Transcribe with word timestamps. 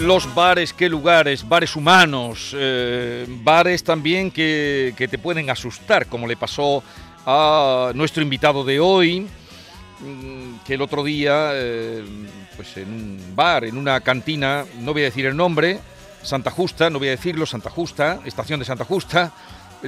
Los 0.00 0.32
bares, 0.34 0.72
qué 0.72 0.88
lugares, 0.88 1.48
bares 1.48 1.74
humanos, 1.74 2.54
eh, 2.56 3.26
bares 3.42 3.82
también 3.82 4.30
que, 4.30 4.94
te 4.96 5.18
pueden 5.18 5.50
asustar, 5.50 6.06
como 6.06 6.26
le 6.26 6.36
pasó 6.36 6.82
a 7.26 7.92
nuestro 7.94 8.22
invitado 8.22 8.64
de 8.64 8.80
hoy, 8.80 9.20
mm, 9.20 10.64
que 10.64 10.74
el 10.74 10.82
otro 10.82 11.02
día, 11.02 11.50
eh, 11.52 12.04
pues 12.56 12.76
en 12.76 12.88
un 12.88 13.36
bar, 13.36 13.64
en 13.64 13.76
una 13.76 14.00
cantina, 14.00 14.64
no 14.80 14.92
voy 14.92 15.02
a 15.02 15.06
decir 15.06 15.26
el 15.26 15.36
nombre, 15.36 15.80
Santa 16.22 16.50
Justa, 16.50 16.90
no 16.90 16.98
voy 16.98 17.08
a 17.08 17.12
decirlo, 17.12 17.46
Santa 17.46 17.70
Justa, 17.70 18.20
estación 18.24 18.60
de 18.60 18.66
Santa 18.66 18.84
Justa, 18.84 19.32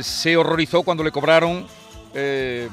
se 0.00 0.36
horrorizó 0.36 0.83
cuando 0.83 1.05
le 1.05 1.12
cobraron 1.12 1.66
eh, 2.14 2.69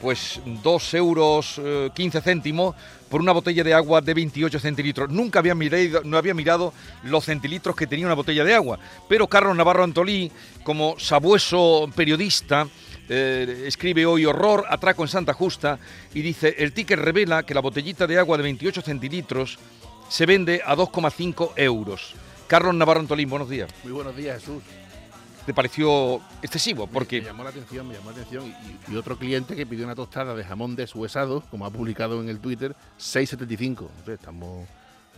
pues 0.00 0.40
2 0.44 0.94
euros 0.94 1.60
15 1.94 2.20
céntimos 2.20 2.74
por 3.08 3.20
una 3.20 3.32
botella 3.32 3.62
de 3.62 3.74
agua 3.74 4.00
de 4.00 4.14
28 4.14 4.58
centilitros. 4.58 5.10
Nunca 5.10 5.38
había 5.38 5.54
mirado, 5.54 6.02
no 6.04 6.16
había 6.16 6.34
mirado 6.34 6.72
los 7.04 7.24
centilitros 7.24 7.76
que 7.76 7.86
tenía 7.86 8.06
una 8.06 8.14
botella 8.14 8.44
de 8.44 8.54
agua, 8.54 8.78
pero 9.08 9.26
Carlos 9.26 9.56
Navarro 9.56 9.84
Antolí, 9.84 10.30
como 10.64 10.98
sabueso 10.98 11.88
periodista, 11.94 12.66
eh, 13.08 13.64
escribe 13.66 14.04
hoy 14.04 14.24
horror, 14.24 14.64
atraco 14.68 15.02
en 15.02 15.08
Santa 15.08 15.32
Justa 15.32 15.78
y 16.12 16.22
dice, 16.22 16.56
el 16.58 16.72
ticket 16.72 16.98
revela 16.98 17.44
que 17.44 17.54
la 17.54 17.60
botellita 17.60 18.06
de 18.06 18.18
agua 18.18 18.36
de 18.36 18.42
28 18.42 18.82
centilitros 18.82 19.58
se 20.08 20.26
vende 20.26 20.60
a 20.64 20.74
2,5 20.74 21.52
euros. 21.56 22.14
Carlos 22.48 22.74
Navarro 22.74 23.00
Antolín, 23.00 23.28
buenos 23.28 23.48
días. 23.48 23.70
Muy 23.82 23.92
buenos 23.92 24.16
días, 24.16 24.40
Jesús 24.40 24.62
te 25.46 25.54
pareció 25.54 26.20
excesivo? 26.42 26.86
Porque... 26.86 27.20
Me, 27.20 27.28
llamó 27.28 27.44
la 27.44 27.50
atención, 27.50 27.88
me 27.88 27.94
llamó 27.94 28.10
la 28.10 28.16
atención. 28.16 28.52
Y, 28.90 28.96
otro 28.96 29.16
cliente 29.16 29.54
que 29.54 29.64
pidió 29.64 29.84
una 29.84 29.94
tostada 29.94 30.34
de 30.34 30.44
jamón 30.44 30.76
deshuesado, 30.76 31.42
como 31.50 31.64
ha 31.64 31.70
publicado 31.70 32.20
en 32.20 32.28
el 32.28 32.40
Twitter, 32.40 32.74
6,75. 32.98 33.88
Estamos 34.08 34.66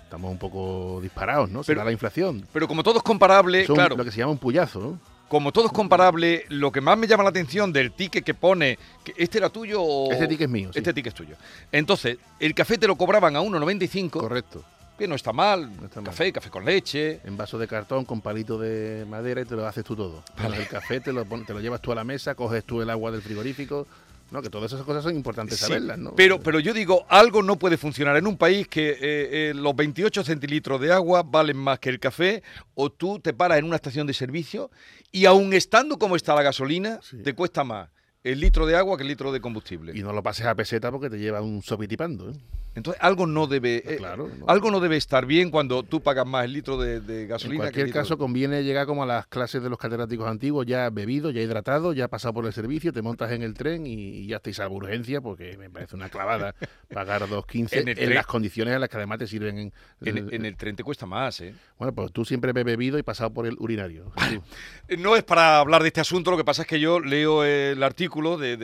estamos 0.03 0.31
un 0.31 0.39
poco 0.39 1.01
disparados, 1.03 1.51
¿no? 1.51 1.63
Será 1.63 1.85
la 1.85 1.93
inflación. 1.93 2.47
Pero 2.53 2.67
como 2.67 2.83
todo 2.83 2.99
es 2.99 3.03
comparable, 3.03 3.67
claro. 3.67 3.97
Lo 3.97 4.05
que 4.05 4.11
se 4.11 4.19
llama 4.19 4.33
un 4.33 4.39
puyazo, 4.39 4.81
¿no? 4.81 5.01
Como 5.29 5.53
todo 5.53 5.67
es 5.67 5.73
comparable, 5.73 6.47
lo 6.49 6.73
que 6.73 6.81
más 6.81 6.97
me 6.97 7.07
llama 7.07 7.23
la 7.23 7.29
atención 7.29 7.71
del 7.71 7.93
ticket 7.93 8.25
que 8.25 8.33
pone, 8.33 8.79
que 9.05 9.13
¿este 9.19 9.37
era 9.37 9.51
tuyo 9.51 9.83
o...? 9.83 10.11
Este 10.11 10.27
ticket 10.27 10.47
es 10.47 10.51
mío, 10.51 10.71
Este 10.75 10.95
ticket 10.95 11.13
es 11.13 11.15
tuyo. 11.15 11.37
Entonces, 11.71 12.17
el 12.41 12.55
café 12.55 12.79
te 12.79 12.87
lo 12.87 12.97
cobraban 12.97 13.37
a 13.37 13.41
1,95. 13.41 14.11
Correcto 14.11 14.65
que 14.99 15.07
no 15.07 15.15
está 15.15 15.33
mal, 15.33 15.71
café, 16.05 16.33
café 16.33 16.51
con 16.51 16.65
leche. 16.65 17.21
En 17.25 17.37
vaso 17.37 17.57
de 17.59 17.69
cartón 17.69 18.05
con 18.05 18.21
palito 18.21 18.59
de 18.59 19.07
madera 19.09 19.41
y 19.41 19.45
te 19.45 19.55
lo 19.55 19.67
haces 19.67 19.85
tú 19.85 19.95
todo. 19.95 20.25
El 20.45 20.67
café 20.67 21.01
te 21.01 21.13
lo, 21.13 21.25
te 21.25 21.55
lo 21.55 21.61
llevas 21.61 21.81
tú 21.81 21.93
a 21.93 21.95
la 21.95 22.05
mesa, 22.05 22.35
coges 22.35 22.65
tú 22.65 22.83
el 22.83 22.91
agua 22.91 23.13
del 23.13 23.23
frigorífico. 23.23 23.87
No, 24.31 24.43
que 24.43 24.51
todas 24.51 24.71
esas 24.71 24.85
cosas 24.85 25.03
son 25.03 25.17
importantes 25.17 25.59
saberlas, 25.59 25.97
¿no? 25.97 26.15
Pero, 26.15 26.39
pero 26.41 26.61
yo 26.61 26.75
digo, 26.75 27.07
algo 27.09 27.43
no 27.43 27.59
puede 27.59 27.79
funcionar 27.79 28.15
en 28.19 28.27
un 28.27 28.37
país 28.37 28.69
que 28.69 28.91
eh, 28.91 28.99
eh, 29.01 29.53
los 29.55 29.75
28 29.75 30.23
centilitros 30.23 30.79
de 30.83 30.93
agua 30.93 31.23
valen 31.23 31.57
más 31.57 31.79
que 31.79 31.89
el 31.89 31.99
café, 31.99 32.43
o 32.75 32.91
tú 32.91 33.21
te 33.21 33.33
paras 33.33 33.59
en 33.59 33.65
una 33.65 33.77
estación 33.77 34.07
de 34.07 34.13
servicio 34.13 34.71
y 35.11 35.25
aun 35.25 35.55
estando 35.55 35.99
como 35.99 36.15
está 36.15 36.35
la 36.35 36.43
gasolina, 36.43 37.01
te 37.25 37.35
cuesta 37.35 37.65
más 37.65 37.89
el 38.33 38.41
litro 38.41 38.67
de 38.67 38.77
agua 38.77 38.97
que 38.97 39.03
el 39.03 39.09
litro 39.09 39.33
de 39.33 39.41
combustible. 39.41 39.93
Y 39.95 40.03
no 40.03 40.13
lo 40.13 40.23
pases 40.23 40.47
a 40.47 40.55
peseta 40.55 40.91
porque 40.91 41.11
te 41.11 41.19
lleva 41.19 41.41
un 41.41 41.63
sopitipando. 41.63 42.31
¿eh? 42.31 42.35
Entonces 42.75 43.03
algo 43.03 43.27
no 43.27 43.47
debe 43.47 43.83
eh, 43.85 43.99
algo 44.47 44.71
no 44.71 44.79
debe 44.79 44.97
estar 44.97 45.27
bien 45.27 45.51
cuando 45.51 45.83
tú 45.83 46.01
pagas 46.01 46.27
más 46.27 46.45
el 46.45 46.53
litro 46.53 46.79
de, 46.79 47.27
gasolina. 47.27 47.65
En 47.65 47.73
cualquier 47.73 47.91
caso 47.91 48.17
conviene 48.19 48.63
llegar 48.63 48.87
como 48.87 49.03
a 49.03 49.07
las 49.07 49.27
clases 49.27 49.63
de 49.63 49.69
los 49.69 49.79
catedráticos 49.79 50.29
antiguos, 50.29 50.65
ya 50.65 50.89
bebido, 50.91 51.31
ya 51.31 51.41
hidratado, 51.41 51.93
ya 51.93 52.07
pasado 52.09 52.35
por 52.35 52.47
el 52.47 52.53
servicio, 52.53 52.93
te 52.93 53.03
montas 53.03 53.33
en 53.33 53.43
el 53.43 53.55
tren 53.55 53.85
y, 53.87 54.27
ya 54.29 54.37
estáis 54.37 54.61
a 54.61 54.69
urgencia 54.69 55.21
porque 55.21 55.57
me 55.57 55.71
parece 55.71 55.97
una 55.97 56.09
clavada 56.09 56.55
pagar 56.93 57.23
2.15 57.23 57.69
en, 57.81 57.89
en 57.89 58.15
las 58.15 58.27
condiciones 58.27 58.75
en 58.75 58.81
las 58.81 58.89
que 58.89 58.97
además 58.97 59.19
te 59.19 59.27
sirven. 59.27 59.73
En, 60.01 60.29
en, 60.33 60.45
el 60.45 60.57
tren 60.57 60.77
te 60.77 60.85
cuesta 60.85 61.07
más, 61.07 61.41
¿eh? 61.41 61.55
Bueno, 61.79 61.93
pues 61.93 62.13
tú 62.13 62.25
siempre 62.25 62.53
ves 62.53 62.65
bebido 62.65 62.99
y 62.99 63.03
pasado 63.03 63.31
por 63.31 63.47
el 63.47 63.57
urinario. 63.59 64.13
No 64.99 65.17
es 65.17 65.25
para 65.25 65.59
hablar 65.59 65.83
de 65.83 65.89
este 65.89 66.01
asunto, 66.01 66.31
lo 66.31 66.37
que 66.37 66.45
pasa 66.45 66.63
es 66.63 66.69
que 66.69 66.79
yo 66.79 67.01
leo 67.01 67.45
el 67.45 67.83
artículo 67.83 68.18
de, 68.39 68.57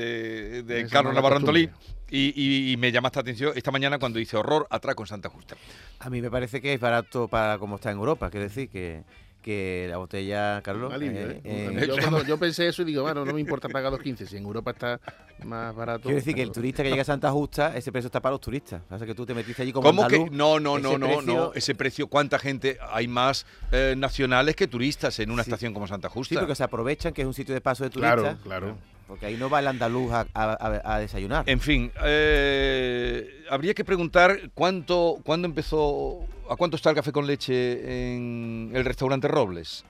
de, 0.62 0.86
Carlos 0.88 1.14
Navarro 1.14 1.36
Antolí 1.36 1.70
y, 2.10 2.74
me 2.78 2.92
llama 2.92 3.08
esta 3.08 3.20
atención 3.20 3.52
esta 3.54 3.70
mañana 3.70 3.98
cuando 3.98 4.18
dice 4.18 4.36
horror, 4.36 4.66
atraco 4.70 5.02
en 5.02 5.06
Santa 5.06 5.28
Justa. 5.28 5.56
A 6.00 6.10
mí 6.10 6.20
me 6.20 6.30
parece 6.30 6.60
que 6.60 6.74
es 6.74 6.80
barato 6.80 7.28
para 7.28 7.58
como 7.58 7.76
está 7.76 7.90
en 7.90 7.98
Europa, 7.98 8.30
quiero 8.30 8.44
decir 8.44 8.68
que 8.68 9.02
que 9.44 9.86
la 9.90 9.98
botella, 9.98 10.62
Carlos. 10.62 10.90
Eh, 10.98 11.40
¿eh? 11.44 11.86
yo, 11.86 12.22
yo, 12.26 12.38
pensé 12.38 12.66
eso 12.66 12.80
y 12.80 12.86
digo, 12.86 13.02
bueno, 13.02 13.26
no 13.26 13.34
me 13.34 13.40
importa 13.40 13.68
pagar 13.68 13.92
los 13.92 14.00
15, 14.00 14.26
si 14.26 14.38
en 14.38 14.44
Europa 14.44 14.70
está 14.70 15.00
más 15.44 15.74
barato. 15.76 16.04
Quiero 16.04 16.16
decir 16.16 16.34
que 16.34 16.40
el 16.40 16.50
turista 16.50 16.82
que 16.82 16.88
llega 16.88 17.02
a 17.02 17.04
Santa 17.04 17.30
Justa, 17.30 17.76
ese 17.76 17.92
precio 17.92 18.06
está 18.06 18.20
para 18.20 18.32
los 18.32 18.40
turistas. 18.40 18.80
Pasa 18.88 19.04
que 19.04 19.14
tú 19.14 19.26
te 19.26 19.34
metiste 19.34 19.60
allí 19.60 19.70
como 19.70 19.86
¿Cómo 19.86 20.08
que? 20.08 20.30
No, 20.30 20.58
no, 20.58 20.78
no, 20.78 20.96
no, 20.96 21.20
no. 21.20 21.52
Ese 21.52 21.74
precio, 21.74 22.06
¿cuánta 22.06 22.38
gente? 22.38 22.78
Hay 22.90 23.06
más 23.06 23.44
eh, 23.70 23.94
nacionales 23.98 24.56
que 24.56 24.66
turistas 24.66 25.18
en 25.18 25.30
una 25.30 25.42
estación 25.42 25.74
como 25.74 25.86
Santa 25.86 26.08
Justa. 26.08 26.34
Sí, 26.34 26.38
porque 26.38 26.54
se 26.54 26.64
aprovechan 26.64 27.12
que 27.12 27.20
es 27.20 27.28
un 27.28 27.34
sitio 27.34 27.54
de 27.54 27.60
paso 27.60 27.84
de 27.84 27.90
turistas. 27.90 28.20
Claro, 28.20 28.38
claro. 28.42 28.78
Porque 29.06 29.26
ahí 29.26 29.36
no 29.36 29.50
va 29.50 29.60
el 29.60 29.66
andaluz 29.66 30.10
a, 30.12 30.98
desayunar. 30.98 31.44
En 31.46 31.60
fin, 31.60 31.92
eh, 32.04 33.44
habría 33.50 33.74
que 33.74 33.84
preguntar 33.84 34.50
cuánto, 34.54 35.18
cuándo 35.24 35.46
empezó, 35.46 36.26
a 36.48 36.56
cuánto 36.56 36.76
está 36.76 36.90
el 36.90 36.96
café 36.96 37.12
con 37.12 37.26
leche 37.26 38.14
en 38.14 38.70
el 38.74 38.84
restaurante 38.84 39.28
Robles. 39.28 39.84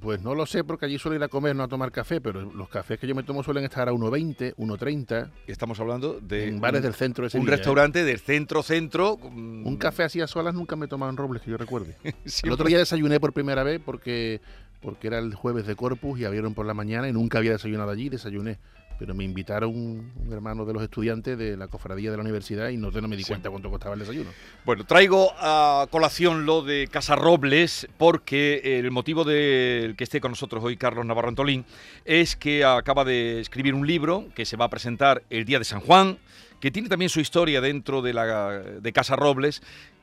Pues 0.00 0.22
no 0.22 0.34
lo 0.34 0.46
sé 0.46 0.64
porque 0.64 0.86
allí 0.86 0.98
suelo 0.98 1.16
ir 1.16 1.22
a 1.22 1.28
comer, 1.28 1.54
no 1.54 1.62
a 1.62 1.68
tomar 1.68 1.92
café, 1.92 2.20
pero 2.20 2.40
los 2.40 2.68
cafés 2.68 2.98
que 2.98 3.06
yo 3.06 3.14
me 3.14 3.22
tomo 3.22 3.42
suelen 3.42 3.64
estar 3.64 3.88
a 3.88 3.92
1,20, 3.92 4.54
1,30. 4.56 5.30
Estamos 5.46 5.78
hablando 5.80 6.20
de... 6.20 6.48
En 6.48 6.60
bares 6.60 6.82
del 6.82 6.94
centro 6.94 7.24
de 7.24 7.30
Sevilla. 7.30 7.48
Un 7.48 7.52
¿eh? 7.52 7.56
restaurante 7.56 8.04
del 8.04 8.18
centro-centro. 8.18 9.16
Un 9.16 9.76
café 9.76 10.04
así 10.04 10.20
a 10.20 10.26
solas 10.26 10.54
nunca 10.54 10.76
me 10.76 10.86
he 10.86 10.88
tomado 10.88 11.10
en 11.10 11.16
Robles, 11.16 11.42
que 11.42 11.50
yo 11.50 11.56
recuerde. 11.56 11.96
el 12.42 12.50
otro 12.50 12.66
día 12.66 12.78
desayuné 12.78 13.20
por 13.20 13.32
primera 13.32 13.62
vez 13.62 13.80
porque 13.84 14.40
porque 14.84 15.06
era 15.06 15.18
el 15.18 15.34
jueves 15.34 15.66
de 15.66 15.74
Corpus 15.74 16.20
y 16.20 16.26
abrieron 16.26 16.54
por 16.54 16.66
la 16.66 16.74
mañana 16.74 17.08
y 17.08 17.12
nunca 17.12 17.38
había 17.38 17.52
desayunado 17.52 17.90
allí, 17.90 18.10
desayuné. 18.10 18.58
Pero 18.96 19.12
me 19.12 19.24
invitaron 19.24 19.70
un, 19.70 20.32
hermano 20.32 20.64
de 20.64 20.72
los 20.72 20.82
estudiantes 20.82 21.36
de 21.36 21.56
la 21.56 21.66
cofradía 21.66 22.12
de 22.12 22.16
la 22.16 22.22
universidad 22.22 22.68
y 22.68 22.76
no, 22.76 22.92
no 22.92 23.08
me 23.08 23.16
di 23.16 23.24
cuenta 23.24 23.50
cuánto 23.50 23.68
costaba 23.68 23.94
el 23.94 24.00
desayuno. 24.00 24.30
Bueno, 24.64 24.84
traigo 24.84 25.32
a 25.36 25.88
colación 25.90 26.46
lo 26.46 26.62
de 26.62 26.86
Casa 26.86 27.16
Robles 27.16 27.88
porque 27.98 28.78
el 28.78 28.92
motivo 28.92 29.24
de 29.24 29.94
que 29.98 30.04
esté 30.04 30.20
con 30.20 30.30
nosotros 30.30 30.62
hoy 30.62 30.76
Carlos 30.76 31.04
Navarro 31.04 31.28
Antolín 31.28 31.64
es 32.04 32.36
que 32.36 32.64
acaba 32.64 33.04
de 33.04 33.40
escribir 33.40 33.74
un 33.74 33.86
libro 33.86 34.26
que 34.36 34.44
se 34.44 34.56
va 34.56 34.66
a 34.66 34.70
presentar 34.70 35.24
el 35.28 35.44
día 35.44 35.58
de 35.58 35.64
San 35.64 35.80
Juan, 35.80 36.18
que 36.60 36.70
tiene 36.70 36.88
también 36.88 37.08
su 37.08 37.18
historia 37.18 37.60
dentro 37.60 38.00
de, 38.00 38.14
la, 38.14 38.60
de 38.60 38.92
Casa 38.92 39.16
Robles, 39.16 39.60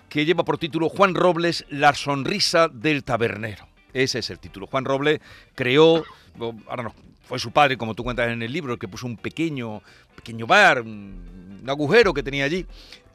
que 0.10 0.26
lleva 0.26 0.44
por 0.44 0.58
título 0.58 0.90
Juan 0.90 1.16
Robles, 1.16 1.66
la 1.70 1.94
sonrisa 1.94 2.68
del 2.68 3.06
tabernero. 3.06 3.71
Ese 3.94 4.20
es 4.20 4.30
el 4.30 4.40
título. 4.40 4.68
Juan 4.68 4.86
Robles 4.86 5.20
creó, 5.56 6.04
ahora 6.68 6.84
no, 6.84 6.96
fue 7.24 7.40
su 7.40 7.52
padre, 7.52 7.78
como 7.78 7.96
tú 7.96 8.04
cuentas 8.04 8.30
en 8.30 8.42
el 8.42 8.52
libro, 8.52 8.78
que 8.78 8.88
puso 8.88 9.06
un 9.06 9.18
pequeño, 9.18 9.82
pequeño 10.16 10.48
bar, 10.48 10.82
un, 10.82 11.64
agujero 11.68 12.14
que 12.14 12.24
tenía 12.24 12.46
allí. 12.46 12.66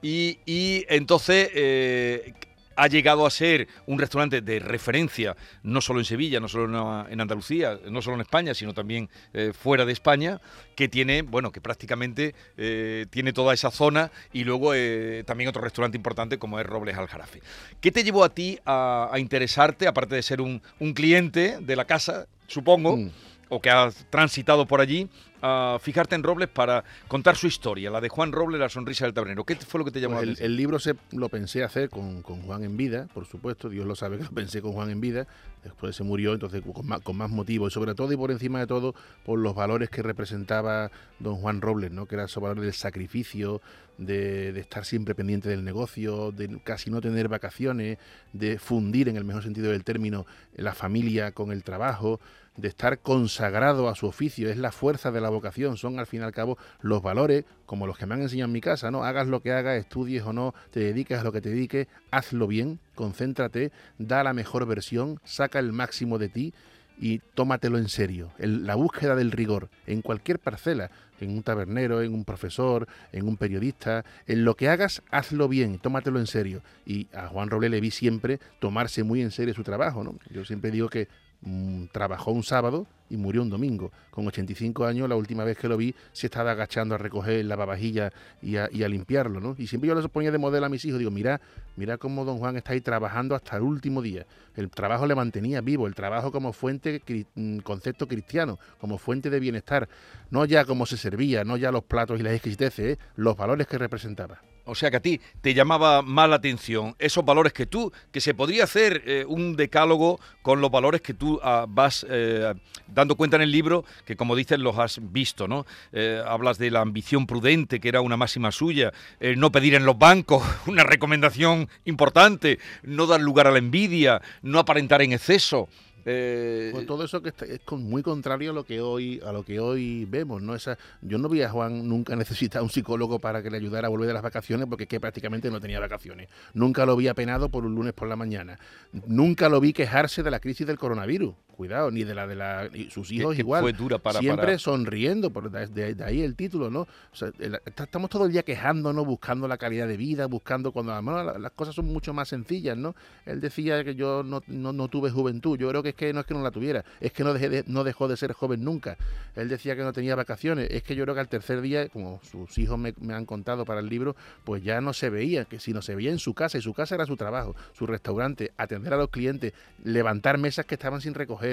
Y, 0.02 0.84
entonces 0.88 1.50
eh, 1.54 2.32
ha 2.76 2.86
llegado 2.86 3.26
a 3.26 3.30
ser 3.30 3.68
un 3.86 3.98
restaurante 3.98 4.40
de 4.42 4.58
referencia, 4.58 5.36
no 5.62 5.80
solo 5.80 5.98
en 5.98 6.04
Sevilla, 6.04 6.40
no 6.40 6.48
solo 6.48 7.06
en 7.08 7.20
Andalucía, 7.20 7.78
no 7.90 8.02
solo 8.02 8.16
en 8.16 8.20
España, 8.20 8.54
sino 8.54 8.74
también 8.74 9.08
eh, 9.32 9.52
fuera 9.58 9.84
de 9.84 9.92
España, 9.92 10.40
que 10.74 10.88
tiene, 10.88 11.22
bueno, 11.22 11.50
que 11.50 11.60
prácticamente 11.60 12.34
eh, 12.56 13.06
tiene 13.10 13.32
toda 13.32 13.54
esa 13.54 13.70
zona 13.70 14.10
y 14.32 14.44
luego 14.44 14.74
eh, 14.74 15.24
también 15.26 15.48
otro 15.48 15.62
restaurante 15.62 15.96
importante 15.96 16.38
como 16.38 16.60
es 16.60 16.66
Robles 16.66 16.96
Aljarafe. 16.96 17.40
¿Qué 17.80 17.90
te 17.90 18.04
llevó 18.04 18.24
a 18.24 18.28
ti 18.28 18.58
a, 18.66 19.10
interesarte, 19.16 19.86
aparte 19.86 20.14
de 20.14 20.22
ser 20.22 20.40
un, 20.40 20.60
cliente 20.94 21.58
de 21.60 21.76
la 21.76 21.84
casa, 21.84 22.26
supongo? 22.46 22.96
Mm. 22.96 23.10
O 23.48 23.60
que 23.60 23.70
has 23.70 24.06
transitado 24.10 24.66
por 24.66 24.80
allí, 24.80 25.08
a 25.42 25.78
fijarte 25.80 26.14
en 26.14 26.22
Robles 26.22 26.48
para 26.48 26.82
contar 27.08 27.36
su 27.36 27.46
historia, 27.46 27.90
la 27.90 28.00
de 28.00 28.08
Juan 28.08 28.32
Robles, 28.32 28.58
la 28.58 28.68
sonrisa 28.68 29.04
del 29.04 29.14
tabernero. 29.14 29.44
¿Qué 29.44 29.54
fue 29.56 29.78
lo 29.78 29.84
que 29.84 29.90
te 29.90 30.00
llamó 30.00 30.14
Pues 30.14 30.26
la 30.26 30.30
el, 30.30 30.30
atención? 30.30 30.50
el 30.50 30.56
libro 30.56 30.78
se, 30.78 30.94
lo 31.12 31.28
pensé 31.28 31.62
hacer 31.62 31.88
con, 31.90 32.22
con 32.22 32.42
Juan 32.42 32.64
en 32.64 32.76
vida, 32.76 33.06
por 33.14 33.26
supuesto, 33.26 33.68
Dios 33.68 33.86
lo 33.86 33.94
sabe 33.94 34.18
que 34.18 34.24
lo 34.24 34.30
pensé 34.30 34.60
con 34.62 34.72
Juan 34.72 34.90
en 34.90 35.00
vida, 35.00 35.26
después 35.62 35.94
se 35.94 36.02
murió, 36.02 36.32
entonces 36.32 36.62
con 36.72 36.86
más, 36.86 37.00
con 37.02 37.16
más 37.16 37.30
motivo, 37.30 37.68
y 37.68 37.70
sobre 37.70 37.94
todo 37.94 38.12
y 38.12 38.16
por 38.16 38.30
encima 38.30 38.58
de 38.60 38.66
todo, 38.66 38.94
por 39.24 39.38
los 39.38 39.54
valores 39.54 39.90
que 39.90 40.02
representaba 40.02 40.90
don 41.18 41.36
Juan 41.36 41.60
Robles, 41.60 41.92
¿no? 41.92 42.06
que 42.06 42.16
eran 42.16 42.26
esos 42.26 42.42
valores 42.42 42.64
del 42.64 42.74
sacrificio, 42.74 43.60
de, 43.98 44.52
de 44.52 44.60
estar 44.60 44.84
siempre 44.84 45.14
pendiente 45.14 45.48
del 45.48 45.64
negocio, 45.64 46.32
de 46.32 46.60
casi 46.64 46.90
no 46.90 47.00
tener 47.00 47.28
vacaciones, 47.28 47.98
de 48.32 48.58
fundir, 48.58 49.08
en 49.08 49.16
el 49.16 49.24
mejor 49.24 49.42
sentido 49.42 49.70
del 49.70 49.84
término, 49.84 50.26
la 50.56 50.74
familia 50.74 51.32
con 51.32 51.50
el 51.52 51.62
trabajo, 51.62 52.20
de 52.56 52.68
estar 52.68 52.98
consagrado 53.00 53.88
a 53.88 53.94
su 53.94 54.06
oficio, 54.06 54.48
es 54.48 54.56
la 54.56 54.72
fuerza 54.72 55.10
de 55.10 55.20
la 55.20 55.28
vocación, 55.28 55.76
son 55.76 55.98
al 55.98 56.06
fin 56.06 56.20
y 56.20 56.24
al 56.24 56.32
cabo 56.32 56.56
los 56.80 57.02
valores, 57.02 57.44
como 57.66 57.86
los 57.86 57.98
que 57.98 58.06
me 58.06 58.14
han 58.14 58.22
enseñado 58.22 58.46
en 58.46 58.52
mi 58.52 58.60
casa, 58.60 58.90
¿no? 58.90 59.04
Hagas 59.04 59.26
lo 59.26 59.40
que 59.40 59.52
hagas, 59.52 59.78
estudies 59.78 60.22
o 60.22 60.32
no, 60.32 60.54
te 60.70 60.80
dediques 60.80 61.18
a 61.18 61.24
lo 61.24 61.32
que 61.32 61.40
te 61.40 61.50
dediques, 61.50 61.88
hazlo 62.10 62.46
bien, 62.46 62.78
concéntrate, 62.94 63.72
da 63.98 64.22
la 64.24 64.32
mejor 64.32 64.66
versión, 64.66 65.20
saca 65.24 65.58
el 65.58 65.72
máximo 65.72 66.18
de 66.18 66.28
ti 66.28 66.54
y 66.98 67.18
tómatelo 67.34 67.76
en 67.76 67.88
serio. 67.88 68.32
El- 68.38 68.66
la 68.66 68.74
búsqueda 68.74 69.14
del 69.14 69.32
rigor 69.32 69.68
en 69.86 70.00
cualquier 70.00 70.38
parcela, 70.38 70.90
en 71.20 71.30
un 71.30 71.42
tabernero, 71.42 72.00
en 72.02 72.14
un 72.14 72.24
profesor, 72.24 72.86
en 73.12 73.28
un 73.28 73.36
periodista, 73.36 74.04
en 74.26 74.44
lo 74.44 74.54
que 74.54 74.68
hagas, 74.68 75.02
hazlo 75.10 75.48
bien, 75.48 75.78
tómatelo 75.78 76.18
en 76.18 76.26
serio. 76.26 76.62
Y 76.86 77.08
a 77.14 77.28
Juan 77.28 77.50
Roble 77.50 77.68
le 77.68 77.80
vi 77.80 77.90
siempre 77.90 78.38
tomarse 78.60 79.02
muy 79.02 79.20
en 79.20 79.30
serio 79.30 79.52
su 79.54 79.62
trabajo, 79.62 80.04
¿no? 80.04 80.14
Yo 80.30 80.44
siempre 80.44 80.70
digo 80.70 80.88
que 80.88 81.08
mm, 81.42 81.86
trabajó 81.92 82.32
un 82.32 82.42
sábado 82.42 82.86
y 83.08 83.16
murió 83.16 83.42
un 83.42 83.50
domingo. 83.50 83.92
Con 84.10 84.26
85 84.26 84.84
años, 84.84 85.08
la 85.08 85.16
última 85.16 85.44
vez 85.44 85.56
que 85.56 85.68
lo 85.68 85.76
vi, 85.76 85.94
se 86.12 86.26
estaba 86.26 86.52
agachando 86.52 86.94
a 86.94 86.98
recoger 86.98 87.34
el 87.34 87.48
lavavajilla 87.48 88.12
y 88.42 88.56
a, 88.56 88.88
limpiarlo, 88.88 89.40
¿no? 89.40 89.54
Y 89.58 89.66
siempre 89.66 89.88
yo 89.88 89.94
les 89.94 90.08
ponía 90.08 90.30
de 90.30 90.38
modelo 90.38 90.66
a 90.66 90.68
mis 90.68 90.84
hijos, 90.84 90.98
digo, 90.98 91.10
mira, 91.10 91.40
mira 91.76 91.98
cómo 91.98 92.24
don 92.24 92.38
Juan 92.38 92.56
está 92.56 92.72
ahí 92.72 92.80
trabajando 92.80 93.34
hasta 93.34 93.56
el 93.56 93.62
último 93.62 94.02
día. 94.02 94.26
El 94.54 94.70
trabajo 94.70 95.06
le 95.06 95.14
mantenía 95.14 95.60
vivo, 95.60 95.86
el 95.86 95.94
trabajo 95.94 96.32
como 96.32 96.52
fuente, 96.52 97.02
mm, 97.34 97.58
concepto 97.58 98.08
cristiano, 98.08 98.58
como 98.78 98.98
fuente 98.98 99.30
de 99.30 99.40
bienestar. 99.40 99.88
No 100.30 100.44
ya 100.44 100.64
cómo 100.64 100.86
se 100.86 100.96
servía, 100.96 101.44
no 101.44 101.56
ya 101.56 101.70
los 101.70 101.84
platos 101.84 102.18
y 102.18 102.22
las 102.22 102.32
exquisiteces, 102.32 102.96
¿eh? 102.96 102.98
los 103.16 103.36
valores 103.36 103.66
que 103.66 103.78
representaba. 103.78 104.40
O 104.66 104.74
sea 104.74 104.90
que 104.90 104.96
a 104.96 105.00
ti 105.00 105.20
te 105.40 105.54
llamaba 105.54 106.02
más 106.02 106.28
la 106.28 106.36
atención 106.36 106.94
esos 106.98 107.24
valores 107.24 107.52
que 107.52 107.66
tú, 107.66 107.92
que 108.12 108.20
se 108.20 108.34
podría 108.34 108.64
hacer 108.64 109.02
eh, 109.06 109.24
un 109.26 109.56
decálogo 109.56 110.20
con 110.42 110.60
los 110.60 110.70
valores 110.70 111.00
que 111.00 111.14
tú 111.14 111.40
ah, 111.42 111.66
vas 111.68 112.04
eh, 112.08 112.52
dando 112.88 113.16
cuenta 113.16 113.36
en 113.36 113.42
el 113.42 113.52
libro, 113.52 113.84
que 114.04 114.16
como 114.16 114.34
dices 114.34 114.58
los 114.58 114.76
has 114.78 114.98
visto, 115.12 115.46
¿no? 115.46 115.66
Eh, 115.92 116.20
hablas 116.26 116.58
de 116.58 116.70
la 116.70 116.80
ambición 116.80 117.26
prudente, 117.26 117.80
que 117.80 117.88
era 117.88 118.00
una 118.00 118.16
máxima 118.16 118.50
suya, 118.50 118.92
no 119.36 119.52
pedir 119.52 119.74
en 119.74 119.86
los 119.86 119.98
bancos, 119.98 120.42
una 120.66 120.82
recomendación 120.82 121.68
importante, 121.84 122.58
no 122.82 123.06
dar 123.06 123.20
lugar 123.20 123.46
a 123.46 123.52
la 123.52 123.58
envidia, 123.58 124.20
no 124.42 124.58
aparentar 124.58 125.00
en 125.02 125.12
exceso. 125.12 125.68
Eh, 126.08 126.84
todo 126.86 127.04
eso 127.04 127.20
que 127.20 127.30
está- 127.30 127.44
es 127.44 127.60
muy 127.72 128.02
contrario 128.02 128.52
a 128.52 128.54
lo 128.54 128.64
que 128.64 128.80
hoy 128.80 129.20
a 129.26 129.32
lo 129.32 129.44
que 129.44 129.58
hoy 129.60 130.04
vemos, 130.06 130.40
¿no? 130.40 130.54
Esa, 130.54 130.78
yo 131.02 131.18
no 131.18 131.28
vi 131.28 131.42
a 131.42 131.50
Juan 131.50 131.88
nunca 131.88 132.14
necesitar 132.16 132.62
un 132.62 132.70
psicólogo 132.70 133.18
para 133.18 133.42
que 133.42 133.50
le 133.50 133.56
ayudara 133.58 133.88
a 133.88 133.90
volver 133.90 134.06
de 134.06 134.14
las 134.14 134.22
vacaciones 134.22 134.66
porque 134.68 134.84
es 134.84 134.88
que 134.88 135.00
prácticamente 135.00 135.50
no 135.50 135.60
tenía 135.60 135.80
vacaciones. 135.80 136.28
Nunca 136.54 136.86
lo 136.86 136.96
vi 136.96 137.08
apenado 137.08 137.48
por 137.48 137.66
un 137.66 137.74
lunes 137.74 137.92
por 137.92 138.08
la 138.08 138.16
mañana. 138.16 138.58
Nunca 139.06 139.48
lo 139.48 139.60
vi 139.60 139.72
quejarse 139.72 140.22
de 140.22 140.30
la 140.30 140.40
crisis 140.40 140.66
del 140.66 140.78
coronavirus. 140.78 141.34
Cuidado, 141.56 141.90
ni 141.90 142.04
de 142.04 142.14
la 142.14 142.26
de 142.26 142.36
la 142.36 142.68
sus 142.90 143.10
hijos 143.10 143.34
que 143.34 143.40
igual. 143.40 143.62
fue 143.62 143.72
dura 143.72 143.96
para- 143.98 144.18
Siempre 144.20 144.44
para- 144.44 144.58
sonriendo, 144.58 145.30
por 145.30 145.50
de, 145.50 146.04
ahí 146.04 146.20
el 146.20 146.34
título, 146.36 146.70
¿no? 146.70 146.80
O 146.82 147.16
sea, 147.16 147.32
el- 147.38 147.58
está- 147.64 147.84
estamos 147.84 148.10
todo 148.10 148.26
el 148.26 148.32
día 148.32 148.42
quejándonos, 148.42 149.06
buscando 149.06 149.48
la 149.48 149.56
calidad 149.56 149.88
de 149.88 149.96
vida, 149.96 150.26
buscando 150.26 150.70
cuando 150.70 150.92
la- 151.00 151.38
las 151.38 151.52
cosas 151.52 151.74
son 151.74 151.86
mucho 151.86 152.12
más 152.12 152.28
sencillas, 152.28 152.76
¿no? 152.76 152.94
Él 153.24 153.40
decía 153.40 153.82
que 153.84 153.94
yo 153.94 154.22
no, 154.22 154.42
no, 154.48 154.74
no 154.74 154.88
tuve 154.88 155.10
juventud. 155.10 155.58
Yo 155.58 155.68
creo 155.70 155.82
que 155.82 155.88
es 155.90 155.94
que 155.94 156.12
no 156.12 156.20
es 156.20 156.26
que 156.26 156.34
no 156.34 156.42
la 156.42 156.50
tuviera, 156.50 156.84
es 157.00 157.12
que 157.12 157.24
no, 157.24 157.32
dejé 157.32 157.48
de- 157.48 157.64
no 157.66 157.84
dejó 157.84 158.06
de 158.06 158.18
ser 158.18 158.32
joven 158.34 158.62
nunca. 158.62 158.98
Él 159.34 159.48
decía 159.48 159.74
que 159.76 159.82
no 159.82 159.94
tenía 159.94 160.14
vacaciones. 160.14 160.68
Es 160.70 160.82
que 160.82 160.94
yo 160.94 161.04
creo 161.04 161.14
que 161.14 161.20
al 161.22 161.28
tercer 161.28 161.62
día, 161.62 161.88
como 161.88 162.20
sus 162.30 162.58
hijos 162.58 162.78
me, 162.78 162.92
me 163.00 163.14
han 163.14 163.24
contado 163.24 163.64
para 163.64 163.80
el 163.80 163.88
libro, 163.88 164.14
pues 164.44 164.62
ya 164.62 164.82
no 164.82 164.92
se 164.92 165.08
veía, 165.08 165.46
que 165.46 165.58
si 165.58 165.72
no 165.72 165.80
se 165.80 165.94
veía 165.94 166.10
en 166.10 166.18
su 166.18 166.34
casa, 166.34 166.58
y 166.58 166.60
su 166.60 166.74
casa 166.74 166.96
era 166.96 167.06
su 167.06 167.16
trabajo, 167.16 167.56
su 167.72 167.86
restaurante, 167.86 168.52
atender 168.58 168.92
a 168.92 168.98
los 168.98 169.08
clientes, 169.08 169.54
levantar 169.84 170.36
mesas 170.38 170.66
que 170.66 170.74
estaban 170.74 171.00
sin 171.00 171.14
recoger, 171.14 171.45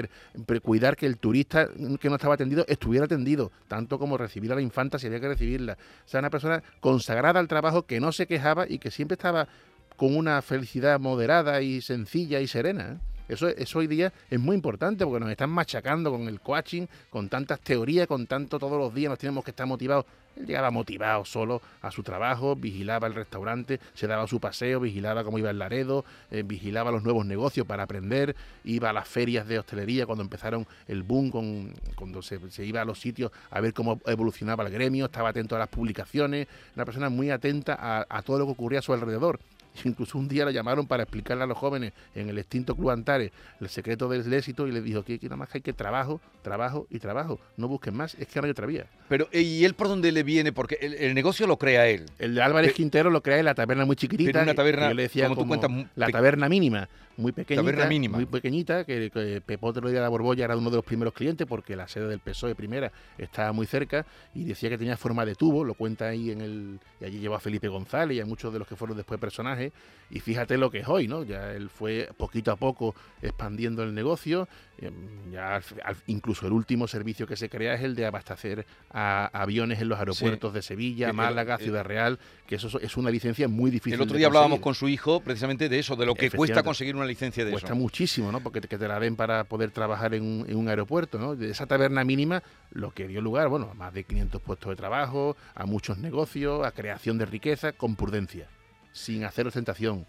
pre- 0.46 0.60
cuidar 0.60 0.96
que 0.96 1.06
el 1.06 1.18
turista 1.18 1.68
que 2.00 2.08
no 2.08 2.16
estaba 2.16 2.34
atendido 2.34 2.64
estuviera 2.68 3.06
atendido, 3.06 3.50
tanto 3.68 3.98
como 3.98 4.16
recibir 4.18 4.52
a 4.52 4.54
la 4.54 4.60
infanta 4.62 4.98
si 4.98 5.06
había 5.06 5.20
que 5.20 5.28
recibirla. 5.28 5.74
O 6.04 6.08
sea, 6.08 6.20
una 6.20 6.30
persona 6.30 6.62
consagrada 6.80 7.40
al 7.40 7.48
trabajo 7.48 7.86
que 7.86 8.00
no 8.00 8.12
se 8.12 8.26
quejaba 8.26 8.66
y 8.68 8.78
que 8.78 8.90
siempre 8.90 9.14
estaba 9.14 9.48
con 9.96 10.16
una 10.16 10.42
felicidad 10.42 10.98
moderada 11.00 11.60
y 11.62 11.80
sencilla 11.80 12.40
y 12.40 12.46
serena. 12.46 12.98
¿eh? 12.98 13.13
Eso, 13.28 13.48
eso 13.48 13.78
hoy 13.78 13.86
día 13.86 14.12
es 14.30 14.38
muy 14.38 14.54
importante 14.54 15.04
porque 15.04 15.20
nos 15.20 15.30
están 15.30 15.50
machacando 15.50 16.10
con 16.10 16.28
el 16.28 16.40
coaching, 16.40 16.86
con 17.08 17.28
tantas 17.28 17.60
teorías, 17.60 18.06
con 18.06 18.26
tanto 18.26 18.58
todos 18.58 18.78
los 18.78 18.94
días 18.94 19.10
nos 19.10 19.18
tenemos 19.18 19.44
que 19.44 19.50
estar 19.50 19.66
motivados. 19.66 20.04
Él 20.36 20.46
llegaba 20.46 20.70
motivado 20.70 21.24
solo 21.24 21.62
a 21.80 21.90
su 21.90 22.02
trabajo, 22.02 22.56
vigilaba 22.56 23.06
el 23.06 23.14
restaurante, 23.14 23.80
se 23.94 24.06
daba 24.06 24.26
su 24.26 24.40
paseo, 24.40 24.80
vigilaba 24.80 25.24
cómo 25.24 25.38
iba 25.38 25.50
el 25.50 25.58
Laredo, 25.58 26.04
eh, 26.30 26.42
vigilaba 26.44 26.90
los 26.90 27.04
nuevos 27.04 27.24
negocios 27.24 27.66
para 27.66 27.84
aprender, 27.84 28.34
iba 28.64 28.90
a 28.90 28.92
las 28.92 29.08
ferias 29.08 29.46
de 29.46 29.58
hostelería 29.58 30.06
cuando 30.06 30.22
empezaron 30.22 30.66
el 30.88 31.02
boom, 31.02 31.30
con, 31.30 31.72
cuando 31.94 32.20
se, 32.20 32.38
iba 32.64 32.82
a 32.82 32.84
los 32.84 33.00
sitios 33.00 33.30
a 33.50 33.60
ver 33.60 33.72
cómo 33.72 34.00
evolucionaba 34.06 34.64
el 34.64 34.72
gremio, 34.72 35.06
estaba 35.06 35.30
atento 35.30 35.56
a 35.56 35.60
las 35.60 35.68
publicaciones, 35.68 36.48
una 36.74 36.84
persona 36.84 37.08
muy 37.08 37.30
atenta 37.30 37.76
a, 37.78 38.04
a 38.08 38.22
todo 38.22 38.40
lo 38.40 38.46
que 38.46 38.52
ocurría 38.52 38.80
a 38.80 38.82
su 38.82 38.92
alrededor. 38.92 39.38
Incluso 39.84 40.18
un 40.18 40.28
día 40.28 40.44
lo 40.44 40.50
llamaron 40.52 40.86
para 40.86 41.02
explicarle 41.02 41.42
a 41.44 41.46
los 41.46 41.58
jóvenes 41.58 41.92
en 42.14 42.28
el 42.28 42.38
extinto 42.38 42.76
Club 42.76 42.90
Antares 42.90 43.32
el 43.60 43.68
secreto 43.68 44.08
del 44.08 44.32
éxito 44.32 44.68
y 44.68 44.72
le 44.72 44.80
dijo 44.80 45.02
que, 45.02 45.18
que 45.18 45.26
nada 45.26 45.36
más 45.36 45.54
hay 45.54 45.60
que 45.62 45.72
trabajo, 45.72 46.20
trabajo 46.42 46.86
y 46.90 46.98
trabajo. 47.00 47.40
No 47.56 47.66
busquen 47.68 47.94
más, 47.94 48.14
es 48.18 48.28
que 48.28 48.40
no 48.40 48.44
hay 48.44 48.52
otra 48.52 48.66
vía. 48.66 48.86
Pero, 49.08 49.28
¿y 49.32 49.64
él 49.64 49.74
por 49.74 49.88
dónde 49.88 50.12
le 50.12 50.22
viene? 50.22 50.52
Porque 50.52 50.78
el, 50.80 50.94
el 50.94 51.14
negocio 51.14 51.46
lo 51.46 51.58
crea 51.58 51.88
él. 51.88 52.06
El 52.18 52.34
de 52.36 52.42
Álvarez 52.42 52.70
Pe- 52.70 52.76
Quintero 52.76 53.10
lo 53.10 53.20
crea 53.22 53.38
en 53.38 53.44
la 53.44 53.54
taberna 53.54 53.84
muy 53.84 53.96
chiquitita. 53.96 54.30
Pero 54.32 54.44
una 54.44 54.54
yo 54.90 54.94
le 54.94 55.02
decía 55.02 55.24
como 55.28 55.34
tú 55.34 55.40
como 55.48 55.60
cuentas, 55.60 55.90
la 55.96 56.08
taberna 56.08 56.48
mínima, 56.48 56.88
muy 57.16 57.32
pequeñita. 57.32 57.86
Mínima. 57.88 58.16
Muy 58.18 58.26
pequeñita, 58.26 58.84
que, 58.84 59.10
que 59.10 59.40
Pepote 59.44 59.80
lo 59.80 59.88
de 59.90 60.00
la 60.00 60.08
Borbolla 60.08 60.44
era 60.44 60.56
uno 60.56 60.70
de 60.70 60.76
los 60.76 60.84
primeros 60.84 61.14
clientes 61.14 61.46
porque 61.46 61.76
la 61.76 61.86
sede 61.88 62.08
del 62.08 62.18
PSOE 62.20 62.54
primera 62.54 62.90
estaba 63.18 63.52
muy 63.52 63.66
cerca 63.66 64.04
y 64.34 64.44
decía 64.44 64.68
que 64.70 64.78
tenía 64.78 64.96
forma 64.96 65.24
de 65.24 65.34
tubo, 65.34 65.64
lo 65.64 65.74
cuenta 65.74 66.08
ahí 66.08 66.30
en 66.30 66.40
el... 66.40 66.80
Y 67.00 67.04
allí 67.04 67.18
llevó 67.18 67.34
a 67.34 67.40
Felipe 67.40 67.68
González 67.68 68.16
y 68.16 68.20
a 68.20 68.26
muchos 68.26 68.52
de 68.52 68.58
los 68.58 68.66
que 68.68 68.76
fueron 68.76 68.96
después 68.96 69.18
personajes. 69.20 69.72
Y 70.10 70.20
fíjate 70.20 70.56
lo 70.58 70.70
que 70.70 70.78
es 70.80 70.88
hoy, 70.88 71.08
¿no? 71.08 71.22
Ya 71.24 71.52
él 71.52 71.68
fue 71.70 72.08
poquito 72.16 72.50
a 72.52 72.56
poco 72.56 72.94
expandiendo 73.22 73.82
el 73.82 73.94
negocio. 73.94 74.48
eh, 74.78 74.90
Ya 75.32 75.60
incluso 76.06 76.46
el 76.46 76.52
último 76.52 76.86
servicio 76.88 77.26
que 77.26 77.36
se 77.36 77.48
crea 77.48 77.74
es 77.74 77.82
el 77.82 77.94
de 77.94 78.06
abastecer 78.06 78.66
a 78.90 79.26
aviones 79.32 79.80
en 79.80 79.88
los 79.88 79.98
aeropuertos 79.98 80.52
de 80.52 80.62
Sevilla, 80.62 81.08
el- 81.08 81.14
Málaga, 81.14 81.54
el- 81.56 81.60
Ciudad 81.62 81.84
Real, 81.84 82.18
que 82.46 82.56
eso 82.56 82.78
es 82.80 82.96
una 82.96 83.10
licencia 83.10 83.48
muy 83.48 83.70
difícil. 83.70 83.94
El 83.94 84.00
otro 84.02 84.14
de 84.14 84.18
día 84.18 84.26
hablábamos 84.28 84.60
con 84.60 84.74
su 84.74 84.88
hijo 84.88 85.20
precisamente 85.20 85.68
de 85.68 85.78
eso, 85.78 85.96
de 85.96 86.06
lo 86.06 86.14
que 86.14 86.30
cuesta 86.36 86.62
conseguir 86.62 86.96
una 86.96 87.03
licencia 87.04 87.44
de 87.44 87.50
Cuesta 87.52 87.68
eso. 87.68 87.76
muchísimo, 87.76 88.30
¿no? 88.32 88.40
Porque 88.40 88.60
te, 88.60 88.68
que 88.68 88.78
te 88.78 88.88
la 88.88 88.98
den 89.00 89.16
para 89.16 89.44
poder 89.44 89.70
trabajar 89.70 90.14
en 90.14 90.22
un, 90.22 90.46
en 90.48 90.56
un 90.56 90.68
aeropuerto, 90.68 91.18
¿no? 91.18 91.36
De 91.36 91.50
esa 91.50 91.66
taberna 91.66 92.04
mínima, 92.04 92.42
lo 92.72 92.90
que 92.92 93.06
dio 93.08 93.20
lugar, 93.20 93.48
bueno, 93.48 93.68
a 93.70 93.74
más 93.74 93.92
de 93.94 94.04
500 94.04 94.40
puestos 94.42 94.70
de 94.70 94.76
trabajo, 94.76 95.36
a 95.54 95.66
muchos 95.66 95.98
negocios, 95.98 96.66
a 96.66 96.70
creación 96.72 97.18
de 97.18 97.26
riqueza 97.26 97.72
con 97.72 97.96
prudencia, 97.96 98.48
sin 98.92 99.24
hacer 99.24 99.46
ostentación. 99.46 100.06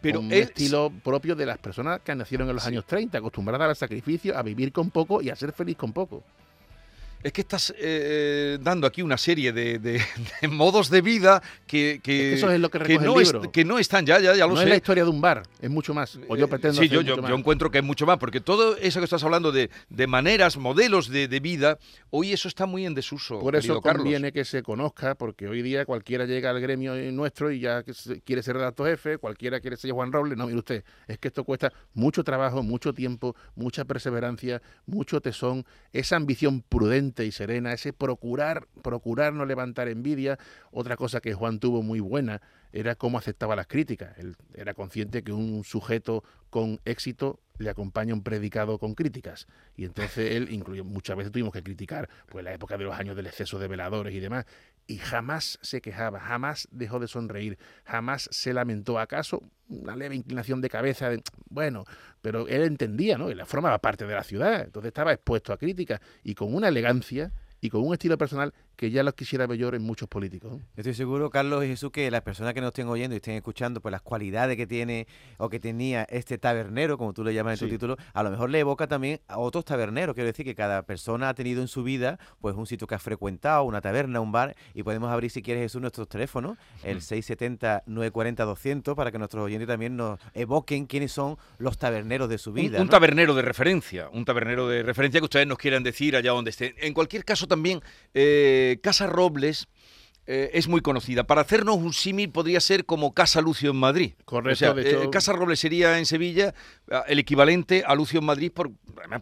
Pero 0.00 0.18
con 0.18 0.26
un 0.26 0.32
él- 0.32 0.40
estilo 0.42 0.92
propio 1.02 1.34
de 1.34 1.46
las 1.46 1.58
personas 1.58 2.00
que 2.00 2.14
nacieron 2.14 2.48
en 2.48 2.54
los 2.54 2.62
Sí. 2.64 2.68
años 2.68 2.84
30, 2.86 3.18
acostumbradas 3.18 3.68
al 3.68 3.76
sacrificio, 3.76 4.36
a 4.36 4.42
vivir 4.42 4.70
con 4.72 4.90
poco 4.90 5.22
y 5.22 5.30
a 5.30 5.36
ser 5.36 5.52
feliz 5.52 5.76
con 5.76 5.92
poco. 5.92 6.22
Es 7.22 7.32
que 7.32 7.40
estás 7.40 7.74
eh, 7.76 8.56
dando 8.60 8.86
aquí 8.86 9.02
una 9.02 9.18
serie 9.18 9.52
de, 9.52 9.78
de- 9.80 10.00
de 10.42 10.48
modos 10.48 10.90
de 10.90 11.00
vida 11.00 11.42
que, 11.66 11.98
que, 12.02 12.26
Es 12.26 12.30
que 12.30 12.34
eso 12.34 12.50
es 12.52 12.60
lo 12.60 12.70
que 12.70 12.78
el 12.78 13.02
no 13.02 13.20
es- 13.20 13.32
libro. 13.32 13.50
que 13.50 13.64
no 13.64 13.78
están 13.80 14.06
ya, 14.06 14.20
ya, 14.20 14.36
ya 14.36 14.46
lo 14.46 14.52
no 14.52 14.58
sé. 14.58 14.64
es 14.64 14.68
la 14.70 14.76
historia 14.76 15.02
de 15.02 15.10
un 15.10 15.20
bar, 15.20 15.42
es 15.60 15.68
mucho 15.70 15.92
más. 15.92 16.18
O 16.28 16.36
yo 16.36 16.44
Eh, 16.44 16.48
pretendo 16.48 16.74
sí, 16.74 16.86
hacer 16.86 16.90
yo, 16.90 17.00
mucho 17.00 17.16
yo, 17.16 17.22
más. 17.22 17.30
yo 17.30 17.36
encuentro 17.36 17.70
que 17.70 17.78
es 17.78 17.84
mucho 17.84 18.06
más, 18.06 18.18
porque 18.18 18.40
todo 18.40 18.76
eso 18.76 19.00
que 19.00 19.04
estás 19.04 19.24
hablando 19.24 19.50
de, 19.50 19.70
de 19.88 20.06
maneras, 20.06 20.56
modelos 20.56 21.08
de, 21.08 21.26
vida, 21.40 21.78
hoy 22.10 22.32
eso 22.32 22.46
está 22.48 22.64
muy 22.66 22.86
en 22.86 22.94
desuso. 22.94 23.40
Por 23.40 23.56
eso 23.56 23.62
querido 23.68 23.82
Carlos. 23.82 24.02
conviene 24.04 24.30
que 24.32 24.44
se 24.44 24.62
conozca, 24.62 25.16
porque 25.16 25.48
hoy 25.48 25.62
día 25.62 25.84
cualquiera 25.84 26.26
llega 26.26 26.50
al 26.50 26.60
gremio 26.60 26.94
nuestro 27.12 27.50
y 27.50 27.60
ya 27.60 27.82
que 27.82 27.92
quiere 28.24 28.42
ser 28.42 28.56
redactor 28.56 28.88
jefe, 28.88 29.18
cualquiera 29.18 29.58
quiere 29.60 29.76
ser 29.76 29.90
Juan 29.90 30.12
Robles. 30.12 30.38
No, 30.38 30.46
mire 30.46 30.58
usted, 30.58 30.84
es 31.08 31.18
que 31.18 31.28
esto 31.28 31.42
cuesta 31.44 31.72
mucho 31.92 32.22
trabajo, 32.22 32.62
mucho 32.62 32.92
tiempo, 32.94 33.34
mucha 33.56 33.84
perseverancia, 33.84 34.62
mucho 34.86 35.20
tesón, 35.20 35.64
esa 35.92 36.16
ambición 36.16 36.62
prudente 36.62 37.05
y 37.24 37.32
serena, 37.32 37.72
ese 37.72 37.92
procurar, 37.92 38.66
procurar 38.82 39.32
no 39.32 39.44
levantar 39.44 39.88
envidia. 39.88 40.38
Otra 40.70 40.96
cosa 40.96 41.20
que 41.20 41.34
Juan 41.34 41.58
tuvo 41.60 41.82
muy 41.82 42.00
buena 42.00 42.40
era 42.76 42.94
cómo 42.94 43.16
aceptaba 43.16 43.56
las 43.56 43.66
críticas. 43.66 44.16
Él 44.18 44.36
era 44.54 44.74
consciente 44.74 45.22
que 45.22 45.32
un 45.32 45.64
sujeto 45.64 46.22
con 46.50 46.78
éxito 46.84 47.40
le 47.58 47.70
acompaña 47.70 48.12
un 48.12 48.22
predicado 48.22 48.78
con 48.78 48.94
críticas. 48.94 49.46
Y 49.76 49.86
entonces 49.86 50.32
él, 50.32 50.48
incluye, 50.50 50.82
muchas 50.82 51.16
veces 51.16 51.32
tuvimos 51.32 51.54
que 51.54 51.62
criticar 51.62 52.08
pues, 52.28 52.44
la 52.44 52.52
época 52.52 52.76
de 52.76 52.84
los 52.84 52.94
años 52.94 53.16
del 53.16 53.26
exceso 53.26 53.58
de 53.58 53.66
veladores 53.66 54.14
y 54.14 54.20
demás. 54.20 54.44
Y 54.86 54.98
jamás 54.98 55.58
se 55.62 55.80
quejaba, 55.80 56.20
jamás 56.20 56.68
dejó 56.70 57.00
de 57.00 57.08
sonreír, 57.08 57.58
jamás 57.84 58.28
se 58.30 58.52
lamentó. 58.52 58.98
¿Acaso 58.98 59.42
una 59.68 59.96
leve 59.96 60.14
inclinación 60.14 60.60
de 60.60 60.68
cabeza? 60.68 61.10
Bueno, 61.48 61.84
pero 62.20 62.46
él 62.46 62.62
entendía, 62.62 63.16
¿no? 63.16 63.30
Él 63.30 63.42
formaba 63.46 63.78
parte 63.78 64.06
de 64.06 64.14
la 64.14 64.22
ciudad, 64.22 64.64
entonces 64.66 64.88
estaba 64.88 65.14
expuesto 65.14 65.52
a 65.54 65.56
críticas 65.56 66.00
y 66.22 66.34
con 66.34 66.54
una 66.54 66.68
elegancia 66.68 67.32
y 67.60 67.70
con 67.70 67.82
un 67.82 67.94
estilo 67.94 68.18
personal 68.18 68.52
que 68.76 68.90
ya 68.90 69.02
los 69.02 69.14
quisiera 69.14 69.46
ver 69.46 69.58
yo 69.58 69.72
en 69.72 69.82
muchos 69.82 70.08
políticos. 70.08 70.60
Estoy 70.76 70.92
seguro, 70.94 71.30
Carlos 71.30 71.64
y 71.64 71.68
Jesús, 71.68 71.90
que 71.90 72.10
las 72.10 72.20
personas 72.20 72.52
que 72.52 72.60
nos 72.60 72.68
estén 72.68 72.88
oyendo 72.88 73.14
y 73.14 73.16
estén 73.16 73.34
escuchando, 73.34 73.80
pues 73.80 73.90
las 73.90 74.02
cualidades 74.02 74.56
que 74.56 74.66
tiene 74.66 75.06
o 75.38 75.48
que 75.48 75.58
tenía 75.58 76.06
este 76.10 76.36
tabernero, 76.36 76.98
como 76.98 77.14
tú 77.14 77.24
le 77.24 77.32
llamas 77.32 77.60
en 77.60 77.66
tu 77.66 77.72
título, 77.72 77.96
a 78.12 78.22
lo 78.22 78.30
mejor 78.30 78.50
le 78.50 78.60
evoca 78.60 78.86
también 78.86 79.20
a 79.28 79.38
otros 79.38 79.64
taberneros. 79.64 80.14
Quiero 80.14 80.26
decir 80.26 80.44
que 80.44 80.54
cada 80.54 80.82
persona 80.82 81.30
ha 81.30 81.34
tenido 81.34 81.62
en 81.62 81.68
su 81.68 81.82
vida 81.82 82.18
pues 82.40 82.54
un 82.54 82.66
sitio 82.66 82.86
que 82.86 82.94
ha 82.94 82.98
frecuentado, 82.98 83.64
una 83.64 83.80
taberna, 83.80 84.20
un 84.20 84.30
bar, 84.30 84.54
y 84.74 84.82
podemos 84.82 85.10
abrir, 85.10 85.30
si 85.30 85.40
quieres, 85.40 85.62
Jesús, 85.62 85.80
nuestros 85.80 86.06
teléfonos, 86.08 86.58
el 86.84 87.00
670-940-200, 87.00 88.94
para 88.94 89.10
que 89.10 89.18
nuestros 89.18 89.42
oyentes 89.42 89.68
también 89.68 89.96
nos 89.96 90.20
evoquen 90.34 90.84
quiénes 90.86 91.12
son 91.12 91.38
los 91.58 91.78
taberneros 91.78 92.28
de 92.28 92.36
su 92.36 92.52
vida. 92.52 92.82
Un, 92.82 92.90
tabernero 92.90 93.34
de 93.34 93.40
referencia, 93.42 94.10
un 94.10 94.26
tabernero 94.26 94.68
de 94.68 94.82
referencia 94.82 95.20
que 95.20 95.24
ustedes 95.24 95.46
nos 95.46 95.56
quieran 95.56 95.82
decir 95.82 96.14
allá 96.14 96.32
donde 96.32 96.50
estén. 96.50 96.74
En 96.78 96.92
cualquier 96.92 97.24
caso, 97.24 97.46
también... 97.46 97.80
Eh, 98.12 98.65
Casa 98.82 99.06
Robles 99.06 99.68
eh, 100.28 100.50
es 100.54 100.66
muy 100.66 100.80
conocida. 100.80 101.24
Para 101.24 101.42
hacernos 101.42 101.76
un 101.76 101.92
símil 101.92 102.30
podría 102.30 102.58
ser 102.60 102.84
como 102.84 103.14
Casa 103.14 103.40
Lucio 103.40 103.70
en 103.70 103.76
Madrid. 103.76 104.14
Correcto. 104.24 104.76
Eh, 104.76 105.08
Casa 105.10 105.32
Robles 105.32 105.60
sería 105.60 105.98
en 105.98 106.06
Sevilla 106.06 106.52
el 107.06 107.20
equivalente 107.20 107.84
a 107.86 107.94
Lucio 107.94 108.18
en 108.18 108.26
Madrid 108.26 108.50
por, 108.52 108.72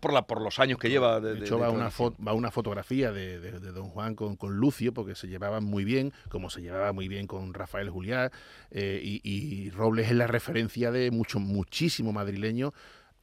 por, 0.01 0.13
la, 0.15 0.27
por 0.27 0.41
los 0.41 0.59
años 0.59 0.79
que 0.79 0.89
lleva. 0.89 1.21
De, 1.21 1.39
hecho, 1.41 1.59
va, 1.59 1.69
una 1.69 1.91
una 2.33 2.51
fotografía 2.51 3.13
de, 3.13 3.39
Don 3.73 3.91
Juan 3.91 4.15
con, 4.15 4.57
Lucio 4.57 4.95
porque 4.95 5.15
se 5.15 5.29
llevaban 5.29 5.65
muy 5.65 5.85
bien, 5.85 6.15
como 6.31 6.49
se 6.49 6.63
llevaba 6.63 6.93
muy 6.93 7.09
bien 7.09 7.27
con 7.27 7.53
Rafael 7.53 7.91
Julián. 7.91 8.31
Eh, 8.71 9.01
y, 9.03 9.21
y, 9.23 9.71
Robles 9.71 10.07
es 10.07 10.17
la 10.17 10.27
referencia 10.27 10.91
de 10.91 11.11
mucho, 11.11 11.39
muchísimo 11.39 12.15
madrileño 12.15 12.73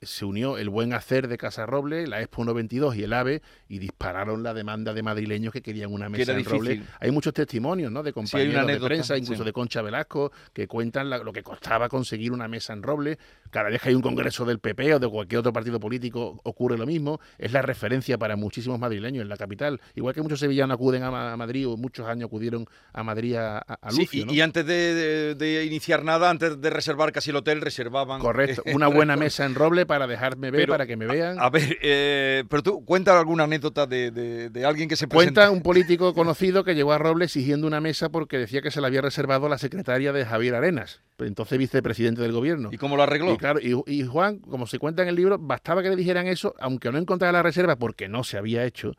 se 0.01 0.25
unió 0.25 0.57
el 0.57 0.69
buen 0.69 0.93
hacer 0.93 1.27
de 1.27 1.37
Casa 1.37 1.65
Roble, 1.65 2.07
la 2.07 2.21
Expo 2.21 2.43
122 2.43 2.95
y 2.95 3.03
el 3.03 3.13
AVE 3.13 3.41
y 3.69 3.77
dispararon 3.79 4.41
la 4.41 4.53
demanda 4.53 4.93
de 4.93 5.03
madrileños 5.03 5.53
que 5.53 5.61
querían 5.61 5.93
una 5.93 6.09
mesa 6.09 6.33
en 6.33 6.43
Roble. 6.43 6.83
Hay 6.99 7.11
muchos 7.11 7.33
testimonios 7.33 7.91
¿no? 7.91 8.01
de 8.01 8.11
compañeros 8.11 8.65
de 8.65 8.79
prensa, 8.79 9.17
incluso 9.17 9.43
de 9.43 9.53
Concha 9.53 9.81
Velasco, 9.81 10.31
que 10.53 10.67
cuentan 10.67 11.09
lo 11.09 11.31
que 11.31 11.43
costaba 11.43 11.87
conseguir 11.87 12.31
una 12.31 12.47
mesa 12.47 12.73
en 12.73 12.81
Roble. 12.81 13.19
Cada 13.51 13.69
vez 13.69 13.81
que 13.81 13.89
hay 13.89 13.95
un 13.95 14.01
congreso 14.01 14.43
del 14.45 14.59
PP 14.59 14.95
o 14.95 14.99
de 14.99 15.07
cualquier 15.07 15.39
otro 15.39 15.53
partido 15.53 15.79
político 15.79 16.39
ocurre 16.43 16.77
lo 16.77 16.85
mismo. 16.85 17.19
Es 17.37 17.51
la 17.51 17.61
referencia 17.61 18.17
para 18.17 18.35
muchísimos 18.35 18.79
madrileños 18.79 19.21
en 19.21 19.29
la 19.29 19.37
capital. 19.37 19.79
Igual 19.95 20.15
que 20.15 20.21
muchos 20.21 20.39
sevillanos 20.39 20.75
acuden 20.75 21.03
a, 21.03 21.37
Madrid 21.37 21.67
o 21.67 21.77
muchos 21.77 22.07
años 22.07 22.27
acudieron 22.27 22.65
a 22.93 23.03
Madrid 23.03 23.35
a, 23.35 23.59
a 23.59 23.91
Lucio, 23.91 24.25
y, 24.31 24.41
antes 24.41 24.65
de, 24.65 25.63
iniciar 25.65 26.03
nada, 26.03 26.29
antes 26.29 26.59
de 26.59 26.69
reservar 26.69 27.11
casi 27.11 27.29
el 27.29 27.35
hotel, 27.35 27.61
reservaban... 27.61 28.19
Correcto, 28.19 28.63
una 28.73 28.87
buena 28.87 29.15
mesa 29.15 29.45
en 29.45 29.55
Roble 29.55 29.85
para 29.91 30.07
dejarme 30.07 30.51
ver, 30.51 30.69
para 30.69 30.87
que 30.87 30.95
me 30.95 31.05
vean. 31.05 31.37
A 31.37 31.49
ver, 31.49 31.77
eh, 31.81 32.45
pero 32.47 32.63
tú 32.63 32.85
cuenta 32.85 33.19
alguna 33.19 33.43
anécdota 33.43 33.85
de, 33.85 34.49
alguien 34.65 34.87
que 34.87 34.95
se 34.95 35.05
presenta. 35.05 35.41
Cuenta 35.41 35.51
un 35.51 35.61
político 35.61 36.13
conocido 36.13 36.63
que 36.63 36.75
llegó 36.75 36.93
a 36.93 36.97
Robles 36.97 37.35
exigiendo 37.35 37.67
una 37.67 37.81
mesa 37.81 38.07
porque 38.07 38.37
decía 38.37 38.61
que 38.61 38.71
se 38.71 38.79
la 38.79 38.87
había 38.87 39.01
reservado 39.01 39.49
la 39.49 39.57
secretaria 39.57 40.13
de 40.13 40.25
Javier 40.25 40.55
Arenas, 40.55 41.01
entonces 41.19 41.57
vicepresidente 41.57 42.21
del 42.21 42.31
gobierno. 42.31 42.69
¿Y 42.71 42.77
cómo 42.77 42.95
lo 42.95 43.03
arregló? 43.03 43.33
Y, 43.33 43.37
claro, 43.37 43.59
y 43.61 44.05
Juan, 44.05 44.39
como 44.39 44.65
se 44.65 44.79
cuenta 44.79 45.01
en 45.01 45.09
el 45.09 45.15
libro, 45.15 45.37
bastaba 45.37 45.83
que 45.83 45.89
le 45.89 45.97
dijeran 45.97 46.27
eso, 46.27 46.55
aunque 46.61 46.89
no 46.89 46.97
encontrara 46.97 47.33
la 47.33 47.43
reserva 47.43 47.75
porque 47.75 48.07
no 48.07 48.23
se 48.23 48.37
había 48.37 48.63
hecho 48.63 48.93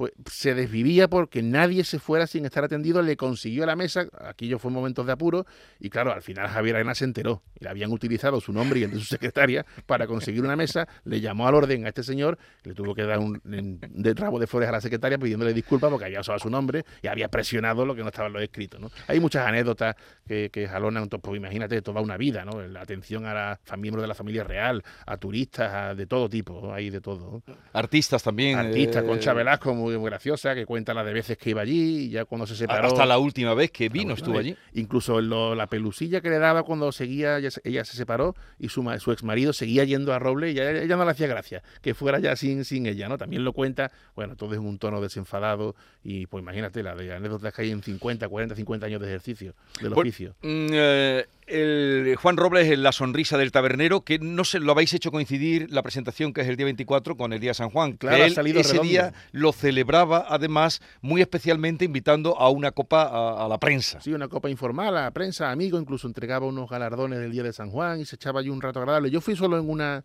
pues 0.00 0.12
se 0.32 0.54
desvivía 0.54 1.08
porque 1.08 1.42
nadie 1.42 1.84
se 1.84 1.98
fuera 1.98 2.26
sin 2.26 2.46
estar 2.46 2.64
atendido, 2.64 3.02
le 3.02 3.18
consiguió 3.18 3.66
la 3.66 3.76
mesa, 3.76 4.06
aquello 4.18 4.58
fue 4.58 4.70
momentos 4.70 5.04
de 5.04 5.12
apuro, 5.12 5.44
y 5.78 5.90
claro, 5.90 6.10
al 6.10 6.22
final 6.22 6.48
Javier 6.48 6.76
Arena 6.76 6.94
se 6.94 7.04
enteró, 7.04 7.42
y 7.60 7.64
le 7.64 7.68
habían 7.68 7.92
utilizado 7.92 8.40
su 8.40 8.50
nombre 8.50 8.80
y 8.80 8.84
el 8.84 8.92
de 8.92 8.98
su 8.98 9.04
secretaria 9.04 9.66
para 9.84 10.06
conseguir 10.06 10.42
una 10.42 10.56
mesa, 10.56 10.88
le 11.04 11.20
llamó 11.20 11.46
al 11.46 11.54
orden 11.54 11.84
a 11.84 11.88
este 11.88 12.02
señor, 12.02 12.38
le 12.62 12.72
tuvo 12.72 12.94
que 12.94 13.02
dar 13.02 13.18
un 13.18 13.42
de 13.44 14.14
rabo 14.14 14.38
de 14.38 14.46
flores 14.46 14.70
a 14.70 14.72
la 14.72 14.80
secretaria 14.80 15.18
pidiéndole 15.18 15.52
disculpas 15.52 15.90
porque 15.90 16.06
había 16.06 16.20
usado 16.20 16.38
su 16.38 16.48
nombre 16.48 16.82
y 17.02 17.08
había 17.08 17.28
presionado 17.28 17.84
lo 17.84 17.94
que 17.94 18.00
no 18.00 18.08
estaba 18.08 18.28
en 18.28 18.32
lo 18.32 18.40
escrito. 18.40 18.78
¿no? 18.78 18.90
Hay 19.06 19.20
muchas 19.20 19.46
anécdotas 19.46 19.96
que, 20.26 20.48
que 20.50 20.66
jalonan, 20.66 21.10
pues 21.10 21.36
imagínate, 21.36 21.82
toda 21.82 22.00
una 22.00 22.16
vida, 22.16 22.46
¿no? 22.46 22.62
la 22.62 22.80
atención 22.80 23.26
a, 23.26 23.60
a 23.68 23.76
miembros 23.76 24.02
de 24.02 24.08
la 24.08 24.14
familia 24.14 24.44
real, 24.44 24.82
a 25.04 25.18
turistas, 25.18 25.94
de 25.94 26.06
todo 26.06 26.26
tipo, 26.30 26.72
hay 26.72 26.88
de 26.88 27.02
todo. 27.02 27.42
Artistas 27.74 28.22
también. 28.22 28.58
Artistas, 28.58 29.02
con 29.02 29.10
Concha 29.10 29.34
Velasco, 29.34 29.74
muy 29.74 29.89
muy 29.98 30.10
graciosa 30.10 30.54
que 30.54 30.66
cuenta 30.66 30.94
las 30.94 31.06
de 31.06 31.12
veces 31.12 31.38
que 31.38 31.50
iba 31.50 31.62
allí 31.62 32.04
y 32.04 32.10
ya 32.10 32.24
cuando 32.24 32.46
se 32.46 32.56
separó. 32.56 32.88
Hasta 32.88 33.06
la 33.06 33.18
última 33.18 33.54
vez 33.54 33.70
que 33.70 33.88
vino 33.88 34.14
estuvo 34.14 34.38
allí. 34.38 34.56
Incluso 34.74 35.20
la 35.20 35.66
pelusilla 35.66 36.20
que 36.20 36.30
le 36.30 36.38
daba 36.38 36.62
cuando 36.62 36.92
seguía, 36.92 37.38
ella, 37.38 37.84
se 37.84 37.96
separó 37.96 38.34
y 38.58 38.68
su, 38.68 38.82
su 38.98 39.12
ex 39.12 39.22
marido 39.22 39.52
seguía 39.52 39.84
yendo 39.84 40.12
a 40.12 40.18
Roble 40.18 40.50
y 40.52 40.58
ella, 40.58 40.96
no 40.96 41.04
le 41.04 41.10
hacía 41.10 41.26
gracia 41.26 41.62
que 41.80 41.94
fuera 41.94 42.18
ya 42.18 42.36
sin, 42.36 42.64
sin 42.64 42.86
ella, 42.86 43.08
¿no? 43.08 43.18
También 43.18 43.44
lo 43.44 43.52
cuenta, 43.52 43.90
bueno, 44.14 44.36
todo 44.36 44.54
es 44.54 44.60
un 44.60 44.78
tono 44.78 45.00
desenfadado 45.00 45.74
y 46.02 46.26
pues 46.26 46.42
imagínate 46.42 46.82
la 46.82 46.94
de 46.94 47.14
anécdotas 47.14 47.52
que 47.54 47.62
hay 47.62 47.70
en 47.70 47.82
50, 47.82 48.28
40, 48.28 48.54
50 48.54 48.86
años 48.86 49.00
de 49.00 49.06
ejercicio 49.06 49.54
del 49.80 49.92
oficio. 49.92 50.34
Mm, 50.42 50.68
eh, 50.72 51.26
el 51.50 52.16
Juan 52.16 52.36
Robles 52.36 52.68
es 52.68 52.78
la 52.78 52.92
sonrisa 52.92 53.36
del 53.36 53.52
tabernero, 53.52 54.02
que 54.02 54.18
no 54.18 54.44
se 54.44 54.60
lo 54.60 54.72
habéis 54.72 54.94
hecho 54.94 55.10
coincidir 55.10 55.70
la 55.70 55.82
presentación 55.82 56.32
que 56.32 56.42
es 56.42 56.48
el 56.48 56.56
día 56.56 56.66
24 56.66 57.16
con 57.16 57.32
el 57.32 57.40
día 57.40 57.54
San 57.54 57.70
Juan. 57.70 57.94
Claro, 57.94 58.24
él 58.24 58.56
ese 58.56 58.78
día 58.80 59.12
lo 59.32 59.52
celebraba 59.52 60.26
además 60.28 60.80
muy 61.00 61.20
especialmente 61.20 61.84
invitando 61.84 62.38
a 62.38 62.48
una 62.50 62.70
copa 62.72 63.44
a, 63.44 63.48
la 63.48 63.58
prensa. 63.58 64.00
Sí, 64.00 64.12
una 64.12 64.28
copa 64.28 64.48
informal 64.48 64.96
a 64.96 65.02
la 65.02 65.10
prensa, 65.10 65.50
amigo, 65.50 65.78
incluso 65.78 66.06
entregaba 66.06 66.46
unos 66.46 66.70
galardones 66.70 67.18
del 67.18 67.32
día 67.32 67.42
de 67.42 67.52
San 67.52 67.70
Juan 67.70 68.00
y 68.00 68.04
se 68.04 68.16
echaba 68.16 68.40
allí 68.40 68.48
un 68.48 68.60
rato 68.60 68.78
agradable. 68.78 69.10
Yo 69.10 69.20
fui 69.20 69.36
solo 69.36 69.58
en 69.58 69.68
una 69.68 70.04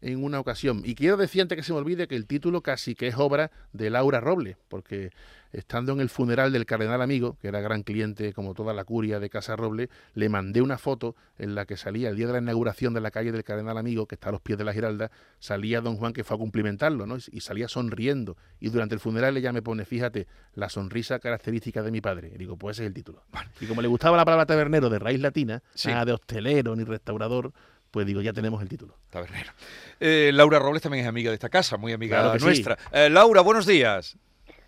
en 0.00 0.22
una 0.22 0.40
ocasión. 0.40 0.82
Y 0.84 0.94
quiero 0.94 1.16
decir 1.16 1.42
antes 1.42 1.56
que 1.56 1.62
se 1.62 1.72
me 1.72 1.78
olvide 1.78 2.08
que 2.08 2.16
el 2.16 2.26
título 2.26 2.62
casi 2.62 2.94
que 2.94 3.08
es 3.08 3.16
obra 3.16 3.50
de 3.72 3.90
Laura 3.90 4.20
Roble, 4.20 4.56
porque 4.68 5.10
estando 5.52 5.92
en 5.92 6.00
el 6.00 6.08
funeral 6.08 6.52
del 6.52 6.66
cardenal 6.66 7.00
amigo, 7.00 7.38
que 7.40 7.48
era 7.48 7.60
gran 7.60 7.82
cliente 7.82 8.32
como 8.32 8.54
toda 8.54 8.74
la 8.74 8.84
curia 8.84 9.20
de 9.20 9.30
Casa 9.30 9.56
Roble, 9.56 9.88
le 10.14 10.28
mandé 10.28 10.60
una 10.60 10.76
foto 10.76 11.16
en 11.38 11.54
la 11.54 11.64
que 11.64 11.76
salía 11.76 12.10
el 12.10 12.16
día 12.16 12.26
de 12.26 12.34
la 12.34 12.38
inauguración 12.40 12.92
de 12.94 13.00
la 13.00 13.10
calle 13.10 13.32
del 13.32 13.44
cardenal 13.44 13.78
amigo, 13.78 14.06
que 14.06 14.16
está 14.16 14.28
a 14.28 14.32
los 14.32 14.40
pies 14.40 14.58
de 14.58 14.64
la 14.64 14.72
Giralda, 14.72 15.10
salía 15.38 15.80
don 15.80 15.96
Juan 15.96 16.12
que 16.12 16.24
fue 16.24 16.36
a 16.36 16.38
cumplimentarlo, 16.38 17.06
¿no? 17.06 17.16
Y 17.30 17.40
salía 17.40 17.68
sonriendo. 17.68 18.36
Y 18.60 18.68
durante 18.68 18.94
el 18.94 19.00
funeral 19.00 19.36
ella 19.36 19.52
me 19.52 19.62
pone, 19.62 19.84
fíjate, 19.84 20.26
la 20.54 20.68
sonrisa 20.68 21.18
característica 21.18 21.82
de 21.82 21.90
mi 21.90 22.00
padre. 22.00 22.32
Y 22.34 22.38
digo, 22.38 22.56
pues 22.56 22.76
ese 22.76 22.84
es 22.84 22.88
el 22.88 22.94
título. 22.94 23.22
Y 23.60 23.66
como 23.66 23.80
le 23.82 23.88
gustaba 23.88 24.16
la 24.16 24.24
palabra 24.24 24.46
tabernero 24.46 24.90
de 24.90 24.98
raíz 24.98 25.20
latina, 25.20 25.62
nada 25.86 26.04
de 26.04 26.12
hostelero 26.12 26.76
ni 26.76 26.84
restaurador, 26.84 27.52
pues 27.90 28.06
digo, 28.06 28.20
ya 28.20 28.32
tenemos 28.32 28.60
el 28.62 28.68
título. 28.68 28.94
Tabernero. 29.10 29.52
Eh, 30.00 30.30
Laura 30.32 30.58
Robles 30.58 30.82
también 30.82 31.04
es 31.04 31.08
amiga 31.08 31.30
de 31.30 31.34
esta 31.34 31.48
casa, 31.48 31.76
muy 31.76 31.92
amiga 31.92 32.36
nuestra. 32.38 32.76
Eh, 32.92 33.08
Laura, 33.10 33.40
buenos 33.40 33.66
días. 33.66 34.18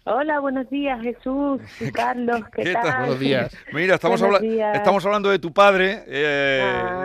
Hola, 0.04 0.40
buenos 0.40 0.70
días, 0.70 1.02
Jesús 1.02 1.60
y 1.80 1.92
Carlos. 1.92 2.40
¿Qué, 2.54 2.72
tal? 2.72 3.00
Buenos 3.00 3.20
días. 3.20 3.54
Mira, 3.72 3.96
estamos, 3.96 4.22
estamos 4.22 5.04
hablando 5.04 5.28
de 5.28 5.38
tu 5.38 5.52
padre 5.52 6.02
eh, 6.06 6.62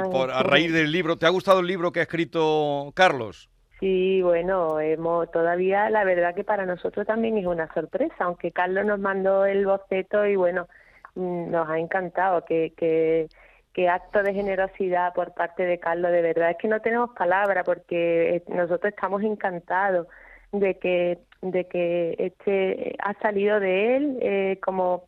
por, 0.10 0.32
a 0.32 0.41
raíz 0.41 0.72
del 0.72 0.91
libro. 0.91 1.17
¿Te 1.17 1.25
ha 1.25 1.29
gustado 1.29 1.60
el 1.60 1.67
libro 1.67 1.91
que 1.91 2.00
ha 2.00 2.03
escrito 2.03 2.93
Carlos? 2.96 3.50
Sí, 3.82 4.22
bueno, 4.22 4.79
hemos 4.79 5.29
todavía, 5.32 5.89
la 5.89 6.05
verdad 6.05 6.34
que 6.34 6.46
para 6.46 6.65
nosotros 6.65 7.05
también 7.05 7.38
es 7.38 7.46
una 7.46 7.67
sorpresa, 7.74 8.15
aunque 8.20 8.51
Carlos 8.51 8.86
nos 8.86 8.98
mandó 9.01 9.46
el 9.46 9.65
boceto 9.65 10.25
y 10.25 10.38
bueno, 10.38 10.70
mm, 11.15 11.51
nos 11.51 11.70
ha 11.70 11.77
encantado 11.79 12.46
que, 12.46 12.72
que, 12.77 13.27
que 13.74 13.89
acto 13.89 14.22
de 14.22 14.34
generosidad 14.34 15.13
por 15.13 15.34
parte 15.34 15.65
de 15.65 15.80
Carlos, 15.80 16.12
de 16.12 16.22
verdad 16.22 16.51
es 16.51 16.58
que 16.58 16.68
no 16.68 16.80
tenemos 16.80 17.10
palabra 17.12 17.63
porque 17.63 18.36
eh, 18.36 18.44
nosotros 18.48 18.94
estamos 18.94 19.24
encantados 19.24 20.08
de 20.51 20.77
que 20.77 21.20
de 21.42 21.65
que 21.65 22.15
este 22.20 22.96
ha 23.00 23.13
salido 23.15 23.60
de 23.60 23.98
él 23.98 24.18
eh, 24.22 24.60
como 24.63 25.06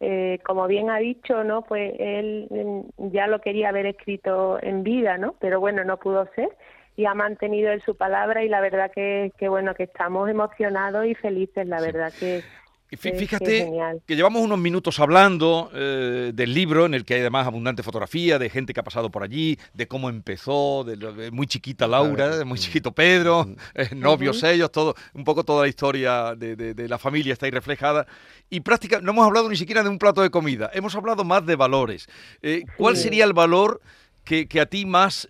eh, 0.00 0.40
como 0.44 0.66
bien 0.66 0.90
ha 0.90 0.96
dicho 0.96 1.44
no 1.44 1.62
pues 1.62 1.94
él 1.98 2.48
ya 2.96 3.26
lo 3.26 3.40
quería 3.40 3.68
haber 3.68 3.86
escrito 3.86 4.58
en 4.62 4.82
vida 4.82 5.18
no 5.18 5.34
pero 5.38 5.60
bueno 5.60 5.84
no 5.84 5.98
pudo 5.98 6.26
ser 6.34 6.48
y 6.96 7.04
ha 7.04 7.14
mantenido 7.14 7.70
él 7.70 7.82
su 7.82 7.96
palabra 7.96 8.42
y 8.42 8.48
la 8.48 8.62
verdad 8.62 8.90
que, 8.90 9.32
que 9.38 9.48
bueno 9.48 9.74
que 9.74 9.84
estamos 9.84 10.28
emocionados 10.30 11.04
y 11.04 11.14
felices 11.14 11.66
la 11.66 11.80
verdad 11.80 12.12
que 12.18 12.40
Fíjate 12.88 13.68
que 14.06 14.14
llevamos 14.14 14.42
unos 14.42 14.58
minutos 14.60 15.00
hablando 15.00 15.70
eh, 15.74 16.30
del 16.32 16.54
libro 16.54 16.86
en 16.86 16.94
el 16.94 17.04
que 17.04 17.14
hay 17.14 17.20
además 17.20 17.44
abundante 17.44 17.82
fotografía 17.82 18.38
de 18.38 18.48
gente 18.48 18.72
que 18.72 18.78
ha 18.78 18.84
pasado 18.84 19.10
por 19.10 19.24
allí, 19.24 19.58
de 19.74 19.88
cómo 19.88 20.08
empezó, 20.08 20.84
de, 20.84 21.32
muy 21.32 21.48
chiquita 21.48 21.88
Laura, 21.88 22.36
de 22.36 22.44
muy 22.44 22.60
chiquito 22.60 22.92
Pedro, 22.92 23.48
eh, 23.74 23.88
novios 23.92 24.40
ellos, 24.44 24.70
todo, 24.70 24.94
un 25.14 25.24
poco 25.24 25.42
toda 25.42 25.62
la 25.62 25.68
historia 25.68 26.36
de, 26.36 26.86
la 26.88 26.98
familia 26.98 27.32
está 27.32 27.46
ahí 27.46 27.52
reflejada. 27.52 28.06
Y 28.48 28.60
prácticamente 28.60 29.04
no 29.04 29.12
hemos 29.12 29.26
hablado 29.26 29.48
ni 29.48 29.56
siquiera 29.56 29.82
de 29.82 29.88
un 29.88 29.98
plato 29.98 30.22
de 30.22 30.30
comida, 30.30 30.70
hemos 30.72 30.94
hablado 30.94 31.24
más 31.24 31.44
de 31.44 31.56
valores. 31.56 32.08
Eh, 32.40 32.62
¿Cuál 32.76 32.96
sería 32.96 33.24
el 33.24 33.32
valor 33.32 33.80
que, 34.22 34.48
a 34.60 34.66
ti 34.66 34.86
más, 34.86 35.28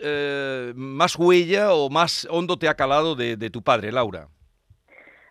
más 0.75 1.17
huella 1.17 1.73
o 1.73 1.89
más 1.89 2.27
hondo 2.31 2.59
te 2.59 2.69
ha 2.69 2.75
calado 2.75 3.15
de 3.15 3.51
tu 3.51 3.63
padre, 3.63 3.93
Laura? 3.93 4.29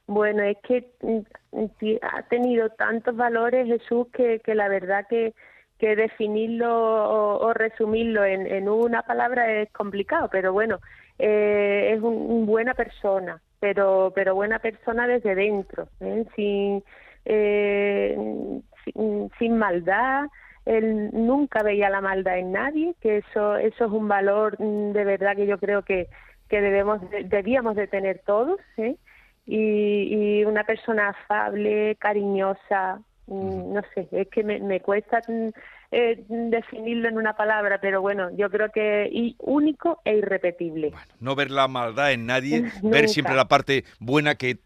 Bueno, 0.08 0.44
es 0.44 0.58
que 0.68 0.92
mm, 1.02 1.20
mm, 1.52 1.98
ha 2.02 2.22
tenido 2.24 2.70
tantos 2.70 3.16
valores 3.16 3.68
Jesús 3.68 4.08
que, 4.14 4.40
que 4.40 4.54
la 4.56 4.68
verdad 4.68 5.08
que, 5.10 5.34
que 5.80 5.96
definirlo 5.96 7.40
o, 7.40 7.54
resumirlo 7.54 8.24
en, 8.24 8.70
una 8.70 9.02
palabra 9.04 9.52
es 9.62 9.72
complicado, 9.72 10.30
pero 10.32 10.54
bueno, 10.54 10.80
eh, 11.20 11.94
es 11.96 12.02
un, 12.02 12.46
buena 12.46 12.74
persona, 12.74 13.42
pero, 13.60 14.12
pero 14.16 14.36
buena 14.36 14.60
persona 14.60 15.08
desde 15.08 15.36
dentro, 15.36 15.88
¿eh? 16.00 16.26
sin, 16.36 16.84
eh, 17.26 18.18
sin, 18.84 19.32
sin 19.40 19.58
maldad, 19.58 20.28
él 20.66 21.10
nunca 21.14 21.62
veía 21.64 21.90
la 21.90 22.02
maldad 22.02 22.40
en 22.40 22.52
nadie, 22.52 22.96
que 23.02 23.18
eso, 23.18 23.58
eso 23.58 23.86
es 23.86 23.92
un 23.92 24.08
valor 24.08 24.56
mm, 24.60 24.92
de 24.94 25.04
verdad 25.04 25.36
que 25.36 25.48
yo 25.48 25.58
creo 25.58 25.84
que, 25.84 26.08
que 26.50 26.62
debemos, 26.62 27.02
debíamos 27.26 27.76
de 27.76 27.88
tener 27.88 28.22
todos, 28.26 28.60
¿eh? 28.78 28.96
Y, 29.46 30.44
una 30.44 30.64
persona 30.64 31.10
afable, 31.10 31.96
cariñosa, 31.96 33.02
mm, 33.28 33.74
no 33.74 33.82
sé, 33.94 34.08
es 34.12 34.28
que 34.30 34.44
me, 34.44 34.80
cuesta 34.82 35.22
mm, 35.28 35.50
eh, 35.92 36.24
definirlo 36.28 37.10
en 37.10 37.18
una 37.18 37.36
palabra, 37.36 37.80
pero 37.80 38.02
bueno, 38.02 38.30
yo 38.36 38.50
creo 38.50 38.70
que 38.72 39.10
y 39.12 39.36
único 39.40 40.02
e 40.04 40.18
irrepetible. 40.18 40.92
no 41.20 41.36
ver 41.36 41.52
la 41.52 41.68
maldad 41.68 42.12
en 42.12 42.26
nadie, 42.26 42.64
ver 42.84 43.08
siempre 43.08 43.36
la 43.36 43.48
parte 43.48 43.86
buena 44.00 44.36
que 44.36 44.58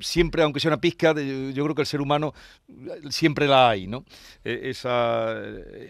siempre, 0.00 0.42
aunque 0.42 0.60
sea 0.60 0.70
una 0.70 0.80
pizca, 0.80 1.14
yo 1.14 1.64
creo 1.64 1.74
que 1.74 1.82
el 1.82 1.86
ser 1.86 2.00
humano 2.00 2.32
eh, 2.68 3.00
siempre 3.10 3.46
la 3.46 3.70
hay, 3.70 3.86
¿no? 3.86 4.04
E, 4.44 4.70
esa, 4.70 5.34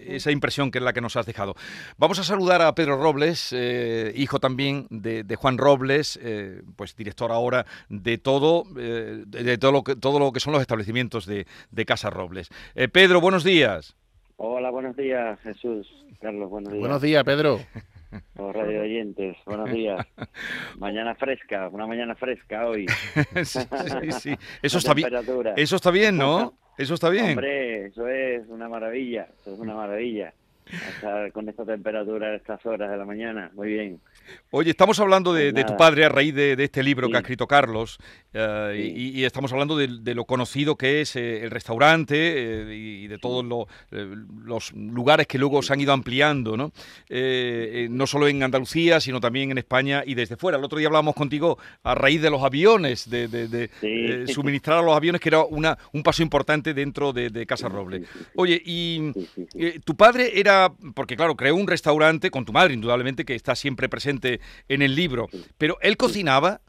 esa 0.07 0.31
impresión 0.31 0.71
que 0.71 0.79
es 0.79 0.85
la 0.85 0.93
que 0.93 1.01
nos 1.01 1.17
has 1.17 1.27
dejado. 1.27 1.55
Vamos 1.99 2.19
a 2.19 2.25
saludar 2.25 2.63
a 2.63 2.75
Pedro 2.75 2.97
Robles, 2.97 3.53
eh, 3.53 4.13
hijo 4.17 4.41
también 4.41 4.87
de, 4.91 5.25
Juan 5.37 5.59
Robles, 5.59 6.19
eh, 6.23 6.63
pues 6.77 6.97
director 6.97 7.33
ahora 7.33 7.67
de 7.89 8.19
todo, 8.19 8.65
de 8.65 9.59
todo 9.59 9.73
lo, 9.73 9.85
que, 9.85 9.97
todo 9.97 10.19
lo 10.19 10.33
que 10.33 10.41
son 10.41 10.53
los 10.53 10.61
establecimientos 10.63 11.27
de, 11.27 11.47
de 11.71 11.85
Casa 11.85 12.11
Robles. 12.11 12.51
Pedro, 12.93 13.21
buenos 13.21 13.45
días. 13.45 13.97
Hola, 14.37 14.71
buenos 14.71 14.97
días, 14.97 15.39
Jesús. 15.41 15.87
Carlos, 16.21 16.51
buenos 16.51 16.73
días. 16.73 16.81
Buenos 16.81 17.03
días, 17.03 17.25
Pedro. 17.25 17.61
Los 18.37 18.55
radio 18.55 18.83
oyentes, 18.83 19.37
buenos 19.47 19.71
días. 19.71 20.05
Mañana 20.79 21.15
fresca, 21.15 21.69
una 21.69 21.87
mañana 21.87 22.15
fresca 22.15 22.67
hoy. 22.67 22.87
sí, 23.45 23.61
sí, 24.21 24.37
Eso 24.63 24.79
está 24.79 24.95
bien. 24.95 25.09
Eso 25.57 25.77
está 25.77 25.91
bien, 25.91 26.17
¿no? 26.17 26.55
Eso 26.77 26.95
está 26.95 27.09
bien. 27.09 27.31
Hombre, 27.31 27.87
eso 27.87 28.09
es 28.09 28.49
una 28.49 28.69
maravilla, 28.69 29.29
eso 29.41 29.55
es 29.55 29.61
una 29.61 29.75
maravilla 29.75 30.33
estar 30.71 31.33
con 31.33 31.49
esta 31.49 31.65
temperatura 31.65 32.29
a 32.29 32.35
estas 32.37 32.65
horas 32.67 32.91
de 32.91 32.97
la 32.97 33.05
mañana. 33.05 33.51
Muy 33.55 33.69
bien. 33.69 34.01
Oye, 34.53 34.71
estamos 34.71 34.99
hablando 34.99 35.33
de, 35.33 35.53
tu 35.65 35.77
padre 35.77 36.05
a 36.05 36.09
raíz 36.09 36.35
de, 36.35 36.57
este 36.59 36.83
libro 36.83 37.09
que 37.09 37.17
ha 37.17 37.21
escrito 37.21 37.47
Carlos 37.47 37.99
eh, 38.33 38.93
y, 38.97 39.23
estamos 39.23 39.53
hablando 39.53 39.77
de, 39.77 40.15
lo 40.15 40.25
conocido 40.25 40.75
que 40.77 41.01
es 41.01 41.15
eh, 41.15 41.45
el 41.45 41.51
restaurante 41.51 42.17
eh, 42.17 42.75
y 42.75 43.07
de 43.07 43.19
todos 43.19 43.45
los 43.93 44.73
lugares 44.73 45.29
que 45.29 45.39
luego 45.39 45.63
se 45.63 45.73
han 45.73 45.81
ido 45.81 45.93
ampliando, 45.93 46.57
¿no? 46.57 46.73
no 47.11 48.07
solo 48.07 48.27
en 48.27 48.43
Andalucía, 48.43 49.01
sino 49.01 49.21
también 49.21 49.53
en 49.53 49.59
España 49.59 50.03
y 50.05 50.15
desde 50.15 50.37
fuera. 50.37 50.59
El 50.59 50.65
otro 50.65 50.79
día 50.79 50.89
hablábamos 50.89 51.15
contigo 51.15 51.57
a 51.85 51.95
raíz 51.95 52.21
de 52.21 52.31
los 52.31 52.43
aviones, 52.43 53.09
de, 53.09 53.71
suministrar 54.35 54.79
a 54.79 54.83
los 54.83 54.97
aviones, 54.97 55.21
que 55.21 55.29
era 55.29 55.45
una, 55.45 55.79
un 55.93 56.03
paso 56.03 56.23
importante 56.23 56.75
dentro 56.75 57.13
de, 57.13 57.31
Casa 57.47 57.69
Roble. 57.69 58.03
Oye, 58.35 58.61
y 58.65 59.13
tu 59.85 59.97
padre 59.97 60.39
era 60.39 60.73
porque 60.95 61.17
claro, 61.17 61.37
creó 61.37 61.55
un 61.55 61.67
restaurante 61.67 62.31
con 62.31 62.45
tu 62.45 62.53
madre, 62.53 62.75
indudablemente, 62.75 63.25
que 63.25 63.35
está 63.35 63.55
siempre 63.55 63.89
presente 63.89 64.10
en 64.69 64.83
el 64.83 64.95
libro, 64.95 65.29
pero 65.59 65.77
¿él 65.83 65.97
cocinaba? 65.97 66.61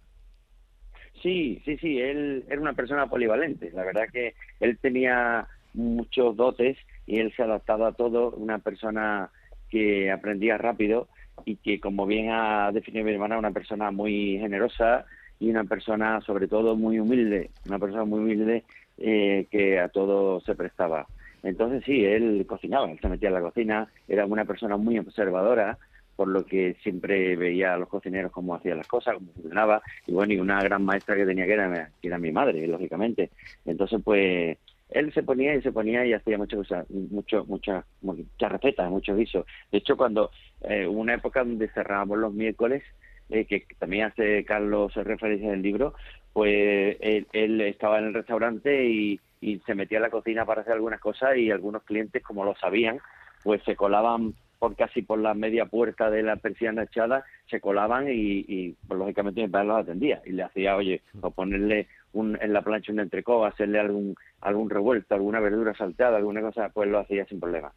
Sí, 1.22 1.62
sí, 1.66 1.78
sí, 1.78 2.00
él 2.00 2.46
era 2.50 2.62
una 2.62 2.74
persona 2.74 3.08
polivalente, 3.08 3.72
la 3.74 3.84
verdad 3.84 4.10
que 4.12 4.34
él 4.60 4.78
tenía 4.80 5.48
muchos 5.74 6.36
dotes 6.36 6.78
y 7.06 7.20
él 7.20 7.34
se 7.36 7.44
adaptaba 7.44 7.90
a 7.90 7.94
todo, 7.94 8.32
una 8.32 8.60
persona 8.60 9.30
que 9.70 10.12
aprendía 10.12 10.58
rápido 10.58 11.08
y 11.46 11.58
que, 11.58 11.80
como 11.80 12.06
bien 12.06 12.30
ha 12.32 12.72
definido 12.72 13.06
mi 13.06 13.14
hermana, 13.14 13.38
una 13.38 13.52
persona 13.52 13.92
muy 13.92 14.38
generosa 14.40 15.06
y 15.40 15.50
una 15.50 15.64
persona 15.64 16.22
sobre 16.22 16.48
todo 16.48 16.76
muy 16.76 17.00
humilde, 17.00 17.50
una 17.66 17.80
persona 17.80 18.04
muy 18.04 18.20
humilde 18.20 18.64
eh, 18.98 19.48
que 19.50 19.80
a 19.80 19.90
todo 19.90 20.42
se 20.42 20.56
prestaba. 20.56 21.08
Entonces 21.44 21.84
sí, 21.86 22.06
él 22.06 22.46
cocinaba, 22.48 22.92
él 22.92 23.00
se 23.02 23.10
metía 23.10 23.30
en 23.30 23.36
la 23.36 23.42
cocina, 23.42 23.88
era 24.08 24.26
una 24.26 24.46
persona 24.46 24.78
muy 24.78 25.00
observadora, 25.00 25.78
por 26.22 26.28
lo 26.28 26.46
que 26.46 26.76
siempre 26.84 27.36
veía 27.36 27.74
a 27.74 27.78
los 27.78 27.90
cocineros 27.90 28.32
cómo 28.32 28.54
hacían 28.54 28.78
las 28.78 28.86
cosas, 28.86 29.16
cómo 29.16 29.32
funcionaba, 29.34 29.82
y 30.06 30.12
bueno, 30.12 30.34
y 30.34 30.40
una 30.40 30.62
gran 30.62 30.86
maestra 30.86 31.16
que 31.16 31.26
tenía 31.26 31.48
que 31.48 31.54
era, 31.54 31.90
que 32.00 32.08
era 32.08 32.20
mi 32.20 32.32
madre, 32.32 32.68
lógicamente. 32.68 33.32
Entonces, 33.66 34.00
pues, 34.04 34.56
él 34.92 35.12
se 35.14 35.24
ponía 35.24 35.56
y 35.56 35.64
se 35.64 35.72
ponía 35.72 36.06
y 36.06 36.14
hacía 36.14 36.38
muchas 36.38 36.60
cosas, 36.60 36.88
mucho, 36.92 37.44
muchas, 37.46 37.84
muchas 38.04 38.52
recetas, 38.52 38.92
muchos 38.92 39.18
guisos. 39.18 39.48
De 39.72 39.80
hecho, 39.80 39.98
cuando 39.98 40.30
eh, 40.62 40.86
hubo 40.86 41.00
una 41.00 41.16
época 41.16 41.44
donde 41.44 41.70
cerrábamos 41.70 42.20
los 42.20 42.32
miércoles, 42.32 42.84
eh, 43.32 43.46
que 43.46 43.66
también 43.80 44.04
hace 44.04 44.46
Carlos 44.46 44.94
referencia 44.94 45.48
en 45.48 45.56
el 45.56 45.64
libro, 45.64 45.96
pues 46.34 46.98
él 47.00 47.62
estaba 47.62 47.98
en 47.98 48.06
el 48.06 48.14
restaurante 48.14 48.86
y 48.86 49.20
y 49.42 49.60
se 49.66 49.74
metía 49.74 49.98
a 49.98 50.02
la 50.02 50.12
cocina 50.12 50.46
para 50.46 50.62
hacer 50.62 50.74
algunas 50.74 51.00
cosas 51.00 51.36
y 51.36 51.50
algunos 51.50 51.82
clientes, 51.82 52.22
como 52.24 52.46
lo 52.46 52.56
sabían, 52.58 53.00
pues 53.44 53.62
se 53.64 53.76
colaban 53.76 54.36
por 54.62 54.76
casi 54.76 55.02
por 55.02 55.18
la 55.18 55.34
media 55.34 55.66
puerta 55.66 56.12
de 56.12 56.22
la 56.22 56.36
persiana 56.36 56.84
echada, 56.84 57.26
se 57.50 57.60
colaban 57.60 58.08
y, 58.08 58.46
y 58.48 58.76
pues, 58.88 59.00
lógicamente 59.00 59.42
mi 59.42 59.48
padre 59.48 59.70
los 59.70 59.80
atendía 59.80 60.22
y 60.24 60.34
le 60.34 60.44
hacía, 60.44 60.76
oye, 60.76 61.02
o 61.20 61.32
ponerle 61.32 61.88
un, 62.14 62.38
en 62.40 62.54
la 62.54 62.62
plancha 62.62 62.92
un 62.92 63.00
entrecó, 63.00 63.44
hacerle 63.44 63.80
algún, 63.80 64.14
algún 64.40 64.70
revuelto, 64.70 65.16
alguna 65.16 65.40
verdura 65.40 65.74
salteada, 65.74 66.18
alguna 66.18 66.42
cosa, 66.42 66.70
pues 66.70 66.88
lo 66.88 67.00
hacía 67.00 67.26
sin 67.26 67.40
problema. 67.40 67.74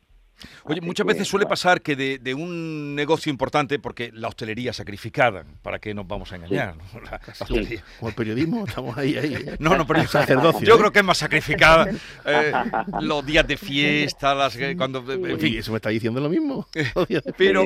Oye, 0.64 0.80
muchas 0.80 1.06
veces 1.06 1.28
suele 1.28 1.46
pasar 1.46 1.80
que 1.80 1.96
de, 1.96 2.34
un 2.34 2.94
negocio 2.94 3.30
importante, 3.30 3.78
porque 3.78 4.10
la 4.12 4.28
hostelería 4.28 4.72
sacrificada, 4.72 5.44
¿para 5.62 5.78
qué 5.78 5.94
nos 5.94 6.06
vamos 6.06 6.32
a 6.32 6.36
engañar? 6.36 6.74
Como 7.98 8.08
el 8.08 8.14
periodismo, 8.14 8.64
estamos 8.66 8.96
ahí, 8.96 9.16
ahí. 9.16 9.44
No, 9.58 9.76
no, 9.76 9.86
pero 9.86 10.02
yo 10.60 10.78
creo 10.78 10.92
que 10.92 10.98
es 10.98 11.04
más 11.04 11.18
sacrificada. 11.18 11.88
Eh, 12.26 12.52
los 13.00 13.24
días 13.24 13.46
de 13.46 13.56
fiesta, 13.56 14.34
las, 14.34 14.56
eh, 14.56 14.74
cuando, 14.76 15.04
en 15.12 15.38
fin. 15.38 15.58
eso 15.58 15.72
me 15.72 15.76
está 15.76 15.90
diciendo 15.90 16.20
lo 16.20 16.28
mismo. 16.28 16.66
pero, 17.36 17.64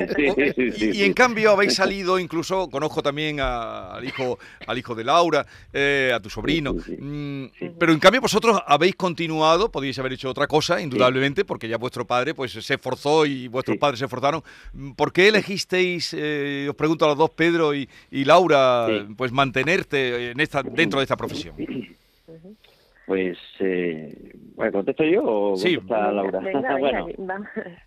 y, 0.57 1.03
en 1.03 1.13
cambio 1.13 1.51
habéis 1.51 1.75
salido, 1.75 2.19
incluso 2.19 2.69
conozco 2.69 3.01
también 3.01 3.39
al 3.39 4.03
hijo, 4.03 4.37
al 4.67 4.77
hijo 4.77 4.95
de 4.95 5.03
Laura, 5.03 5.45
eh, 5.71 6.11
a 6.13 6.19
tu 6.19 6.29
sobrino, 6.29 6.73
mm, 6.73 7.45
pero 7.79 7.93
en 7.93 7.99
cambio 7.99 8.21
vosotros 8.21 8.59
habéis 8.65 8.95
continuado, 8.95 9.71
podéis 9.71 9.97
haber 9.99 10.13
hecho 10.13 10.29
otra 10.29 10.47
cosa, 10.47 10.81
indudablemente, 10.81 11.45
porque 11.45 11.67
ya 11.67 11.77
vuestro 11.77 12.05
padre, 12.05 12.33
pues 12.33 12.55
se 12.61 12.75
esforzó 12.75 13.25
y 13.25 13.47
vuestros 13.47 13.77
padres 13.77 13.99
se 13.99 14.05
esforzaron. 14.05 14.41
¿Por 14.95 15.11
qué 15.11 15.27
elegisteis, 15.27 16.13
eh, 16.17 16.67
os 16.69 16.75
pregunto 16.75 17.05
a 17.05 17.09
los 17.09 17.17
dos, 17.17 17.31
Pedro 17.31 17.73
y, 17.73 17.87
Laura, 18.11 18.87
pues 19.17 19.31
mantenerte 19.31 20.31
en 20.31 20.39
esta, 20.39 20.63
dentro 20.63 20.99
de 20.99 21.03
esta 21.03 21.17
profesión? 21.17 21.55
Pues, 23.09 23.39
eh, 23.59 24.33
bueno, 24.55 24.71
¿contesto 24.71 25.03
yo 25.03 25.23
o 25.23 25.55
sí. 25.55 25.79
Laura? 25.89 26.39
bueno, 26.79 27.07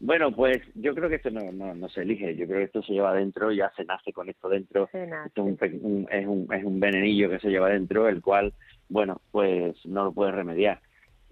bueno, 0.00 0.32
pues 0.32 0.61
yo 0.74 0.96
creo 0.96 1.08
que 1.08 1.14
esto 1.14 1.30
no, 1.30 1.52
no, 1.52 1.88
se 1.90 2.02
elige, 2.02 2.35
yo 2.35 2.44
creo 2.48 2.58
que 2.58 2.64
esto 2.64 2.82
se 2.82 2.94
lleva 2.94 3.14
dentro, 3.14 3.52
ya 3.52 3.70
se 3.76 3.85
nace 3.85 4.12
con 4.12 4.28
esto 4.28 4.48
dentro, 4.48 4.88
es, 4.92 5.37
un, 5.37 5.56
es, 5.61 6.26
un, 6.26 6.48
es 6.52 6.64
un 6.64 6.80
venenillo 6.80 7.30
que 7.30 7.38
se 7.38 7.50
lleva 7.50 7.68
dentro, 7.68 8.08
el 8.08 8.20
cual, 8.20 8.52
bueno, 8.88 9.20
pues 9.30 9.76
no 9.87 10.06
lo 10.06 10.12
puedes 10.12 10.35
remediar 10.35 10.80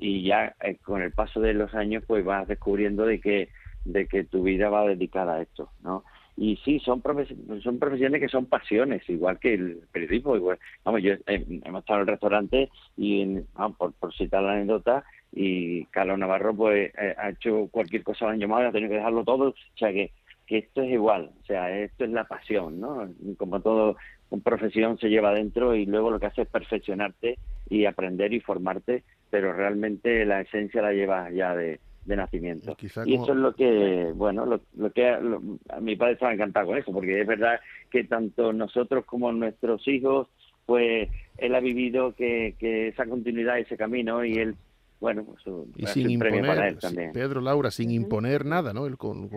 y 0.01 0.23
ya 0.25 0.57
eh, 0.63 0.77
con 0.83 1.03
el 1.03 1.13
paso 1.13 1.41
de 1.41 1.53
los 1.53 1.75
años 1.75 2.03
pues 2.07 2.25
vas 2.25 2.49
descubriendo 2.49 3.05
de 3.05 3.21
que 3.21 3.51
de 3.85 4.07
que 4.07 4.25
tu 4.25 4.43
vida 4.43 4.69
va 4.69 4.87
dedicada 4.87 5.37
a 5.37 5.43
esto, 5.43 5.71
¿no? 5.83 6.05
Y 6.37 6.57
sí, 6.65 6.81
son 6.81 7.03
profesiones, 7.03 7.63
son 7.63 7.79
profesiones 7.79 8.21
que 8.21 8.29
son 8.29 8.47
pasiones, 8.47 9.07
igual 9.11 9.39
que 9.39 9.55
el 9.55 9.83
periodismo. 9.93 10.37
Igual. 10.37 10.59
Vamos, 10.85 11.03
yo 11.03 11.13
eh, 11.27 11.45
hemos 11.65 11.81
estado 11.81 12.01
en 12.01 12.01
el 12.01 12.07
restaurante 12.07 12.71
y, 12.97 13.41
por, 13.77 13.93
por 13.93 14.15
citar 14.15 14.43
la 14.43 14.53
anécdota, 14.53 15.05
y 15.33 15.85
Carlos 15.87 16.19
Navarro 16.19 16.55
pues 16.55 16.93
eh, 16.99 17.15
ha 17.19 17.31
hecho 17.31 17.69
cualquier 17.71 18.03
cosa 18.03 18.27
al 18.27 18.33
año 18.33 18.49
más, 18.49 18.65
ha 18.65 18.73
tenido 18.73 18.91
que 18.91 18.97
dejarlo 18.97 19.25
todo, 19.25 19.51
o 19.51 19.79
sea 19.79 19.93
que, 19.93 20.13
que 20.47 20.59
esto 20.59 20.83
es 20.83 20.91
igual, 20.91 21.31
o 21.43 21.47
sea, 21.47 21.77
esto 21.79 22.05
es 22.05 22.11
la 22.11 22.25
pasión, 22.25 22.81
¿no? 22.81 23.09
Como 23.37 23.61
todo, 23.61 23.97
con 24.31 24.41
profesión 24.41 24.99
se 24.99 25.11
lleva 25.11 25.31
adentro 25.31 25.75
y 25.75 25.85
luego 25.85 26.11
lo 26.11 26.19
que 26.19 26.27
hace 26.27 26.43
es 26.43 26.49
perfeccionarte 26.49 27.39
y 27.69 27.85
aprender 27.85 28.33
y 28.33 28.41
formarte 28.41 29.05
pero 29.31 29.53
realmente 29.53 30.25
la 30.25 30.41
esencia 30.41 30.83
la 30.83 30.93
lleva 30.93 31.31
ya 31.31 31.55
de, 31.55 31.81
nacimiento. 32.07 32.77
Y, 32.81 33.15
eso 33.15 33.33
es 33.33 33.39
lo 33.39 33.55
que, 33.55 34.11
bueno, 34.17 34.45
lo, 34.45 34.93
que 34.93 35.09
a 35.09 35.81
mi 35.81 35.95
padre 35.95 36.15
estaba 36.15 36.33
encantado 36.33 36.67
con 36.67 36.79
eso, 36.79 36.93
porque 36.93 37.21
es 37.21 37.27
verdad 37.27 37.61
que 37.89 38.03
tanto 38.03 38.53
nosotros 38.53 39.05
como 39.05 39.31
nuestros 39.31 39.87
hijos, 39.87 40.27
pues 40.67 41.09
él 41.39 41.55
ha 41.55 41.61
vivido 41.61 42.13
que, 42.17 42.57
que 42.59 42.89
esa 42.89 43.07
continuidad, 43.07 43.61
ese 43.61 43.77
camino, 43.77 44.25
y 44.25 44.39
él 44.39 44.57
bueno, 45.01 45.25
pues, 45.25 45.43
y 45.77 45.87
sin 45.87 46.11
imponer, 46.11 46.77
Pedro 47.15 47.41
Laura, 47.41 47.71
sin 47.71 47.91
imponer 47.91 48.45
nada, 48.45 48.75
¿no? 48.75 48.87
Él 48.87 48.99
con, 48.99 49.31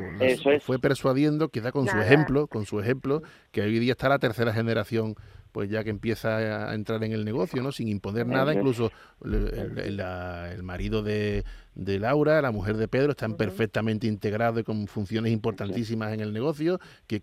fue 0.59 0.77
persuadiendo, 0.77 1.47
quizá 1.47 1.71
con 1.71 1.87
su 1.87 1.97
ejemplo, 1.97 2.47
con 2.47 2.65
su 2.65 2.81
ejemplo, 2.81 3.23
que 3.51 3.61
hoy 3.61 3.79
día 3.79 3.93
está 3.93 4.09
la 4.09 4.19
tercera 4.19 4.51
generación 4.51 5.15
pues 5.53 5.69
ya 5.69 5.83
que 5.83 5.91
empieza 5.91 6.69
a 6.69 6.73
entrar 6.73 7.01
en 7.03 7.13
el 7.13 7.23
negocio, 7.23 7.61
¿no? 7.61 7.71
Sin 7.71 7.87
imponer 7.87 8.25
nada, 8.25 8.53
incluso 8.53 8.91
el, 9.23 10.63
marido 10.63 11.03
de, 11.03 11.43
Laura, 11.75 12.41
la 12.41 12.51
mujer 12.51 12.75
de 12.75 12.87
Pedro, 12.87 13.11
están 13.11 13.37
perfectamente 13.37 14.07
integrados 14.07 14.61
y 14.61 14.63
con 14.63 14.87
funciones 14.87 15.31
importantísimas 15.31 16.11
en 16.11 16.21
el 16.21 16.33
negocio, 16.33 16.79
que 17.05 17.21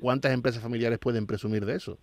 ¿cuántas 0.00 0.32
empresas 0.32 0.62
familiares 0.62 0.98
pueden 0.98 1.26
presumir 1.26 1.66
de 1.66 1.76
eso? 1.76 1.98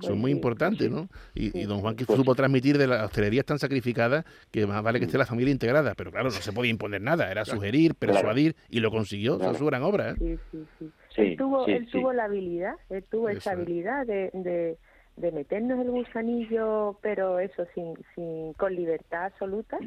Son 0.00 0.18
muy 0.18 0.30
importantes, 0.30 0.90
¿no? 0.90 1.10
Y, 1.34 1.64
don 1.64 1.80
Juan 1.80 1.94
que 1.94 2.06
pues 2.06 2.16
supo 2.16 2.34
transmitir 2.34 2.78
de 2.78 2.86
la 2.86 3.04
hostelería 3.04 3.42
tan 3.42 3.58
sacrificada 3.58 4.24
que 4.50 4.66
más 4.66 4.82
vale 4.82 4.98
que 4.98 5.04
esté 5.04 5.18
la 5.18 5.26
familia 5.26 5.52
integrada, 5.52 5.94
pero 5.94 6.10
claro, 6.10 6.30
no 6.30 6.30
se 6.30 6.52
podía 6.52 6.70
imponer 6.70 7.02
nada, 7.02 7.30
era 7.30 7.44
sugerir, 7.44 7.94
persuadir 7.94 8.56
y 8.70 8.80
lo 8.80 8.90
consiguió, 8.90 9.38
es 9.38 9.58
su 9.58 9.66
gran 9.66 9.82
obra. 9.82 10.12
¿eh? 10.12 10.14
Sí, 10.18 10.38
sí, 10.50 10.64
sí. 10.78 10.90
él 11.16 11.36
tuvo, 11.36 11.66
él 11.66 11.86
tuvo 11.92 12.14
la 12.14 12.24
habilidad, 12.24 12.76
él 12.88 13.04
tuvo 13.10 13.28
esa 13.28 13.50
habilidad 13.50 14.06
de 14.06 14.30
de 14.32 14.78
meternos 15.16 15.80
el 15.80 15.90
gusanillo, 15.90 16.98
pero 17.02 17.38
eso 17.38 17.66
sin, 17.74 17.94
sin, 18.14 18.54
con 18.54 18.74
libertad 18.74 19.26
absoluta, 19.26 19.78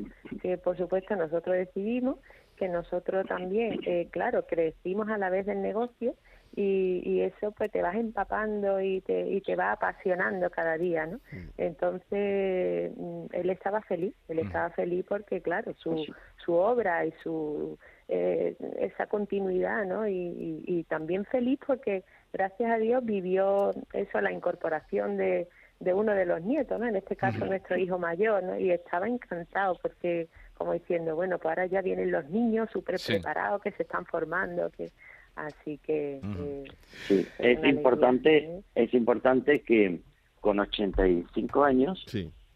que 0.42 0.58
por 0.58 0.78
supuesto 0.78 1.16
nosotros 1.16 1.56
decidimos, 1.56 2.18
que 2.56 2.70
nosotros 2.70 3.26
también, 3.28 3.80
eh, 3.86 4.08
claro, 4.12 4.46
crecimos 4.46 5.10
a 5.10 5.18
la 5.18 5.30
vez 5.30 5.46
del 5.46 5.62
negocio 5.62 6.16
y, 6.56 7.02
y, 7.04 7.22
eso 7.22 7.52
pues 7.52 7.70
te 7.72 7.82
vas 7.82 7.96
empapando 7.96 8.80
y 8.80 9.02
te, 9.02 9.28
y 9.30 9.42
te 9.42 9.58
va 9.58 9.74
apasionando 9.74 10.50
cada 10.50 10.78
día, 10.78 11.06
¿no? 11.06 11.18
Mm. 11.18 11.50
Entonces, 11.58 12.94
mm, 12.96 13.26
él 13.34 13.50
estaba 13.50 13.82
feliz, 13.82 14.16
él 14.30 14.38
mm. 14.38 14.48
estaba 14.48 14.70
feliz 14.70 15.06
porque, 15.10 15.42
claro, 15.42 15.74
su, 15.74 15.92
pues 15.92 16.10
su 16.46 16.54
obra 16.54 17.06
y 17.06 17.12
su 17.24 17.78
eh, 18.08 18.56
esa 18.80 19.08
continuidad, 19.08 19.84
¿no? 19.86 20.08
Y, 20.08 20.64
y, 20.66 20.84
también 20.84 21.26
feliz 21.26 21.60
porque 21.66 22.04
gracias 22.32 22.72
a 22.72 22.78
Dios 22.78 23.04
vivió 23.04 23.72
eso, 23.94 24.22
la 24.22 24.32
incorporación 24.32 25.18
de, 25.18 25.48
de 25.80 25.94
uno 25.94 26.14
de 26.14 26.26
los 26.26 26.42
nietos, 26.44 26.80
¿no? 26.80 26.86
En 26.86 26.96
este 26.96 27.16
caso 27.16 27.46
nuestro 27.46 27.78
hijo 27.78 27.98
mayor, 27.98 28.44
¿no? 28.44 28.60
Y 28.60 28.70
estaba 28.70 29.08
encantado 29.08 29.78
porque, 29.82 30.28
como 30.54 30.74
diciendo, 30.74 31.16
bueno, 31.16 31.40
pues 31.40 31.50
ahora 31.50 31.66
ya 31.66 31.82
vienen 31.82 32.12
los 32.12 32.30
niños 32.30 32.70
súper 32.72 32.98
preparados 33.04 33.62
que 33.64 33.72
se 33.72 33.84
están 33.84 34.06
formando, 34.06 34.70
que 34.70 34.92
así 35.36 35.80
que 35.80 36.22
eh, 36.24 36.64
sí, 37.08 37.28
es 37.40 37.64
importante, 37.66 38.38
¿eh? 38.38 38.62
es 38.76 38.94
importante 38.94 39.62
que 39.62 40.00
con 40.42 40.60
85 40.60 41.64
años 41.64 42.06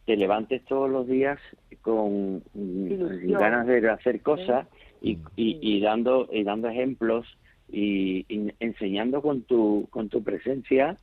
te 0.06 0.16
levantes 0.16 0.64
todos 0.66 0.90
los 0.90 1.08
días 1.08 1.40
con 1.82 2.44
ganas 2.54 3.66
de 3.66 3.90
hacer 3.90 4.22
cosas 4.22 4.68
y, 5.02 5.18
y, 5.36 5.60
y 5.62 5.80
dando 5.80 6.28
y 6.32 6.44
dando 6.44 6.70
ejemplos 6.70 7.26
y, 7.72 8.26
enseñando 8.60 9.22
con 9.22 9.42
tu 9.44 9.88
con 9.90 10.10
tu 10.10 10.24
presencia 10.24 10.98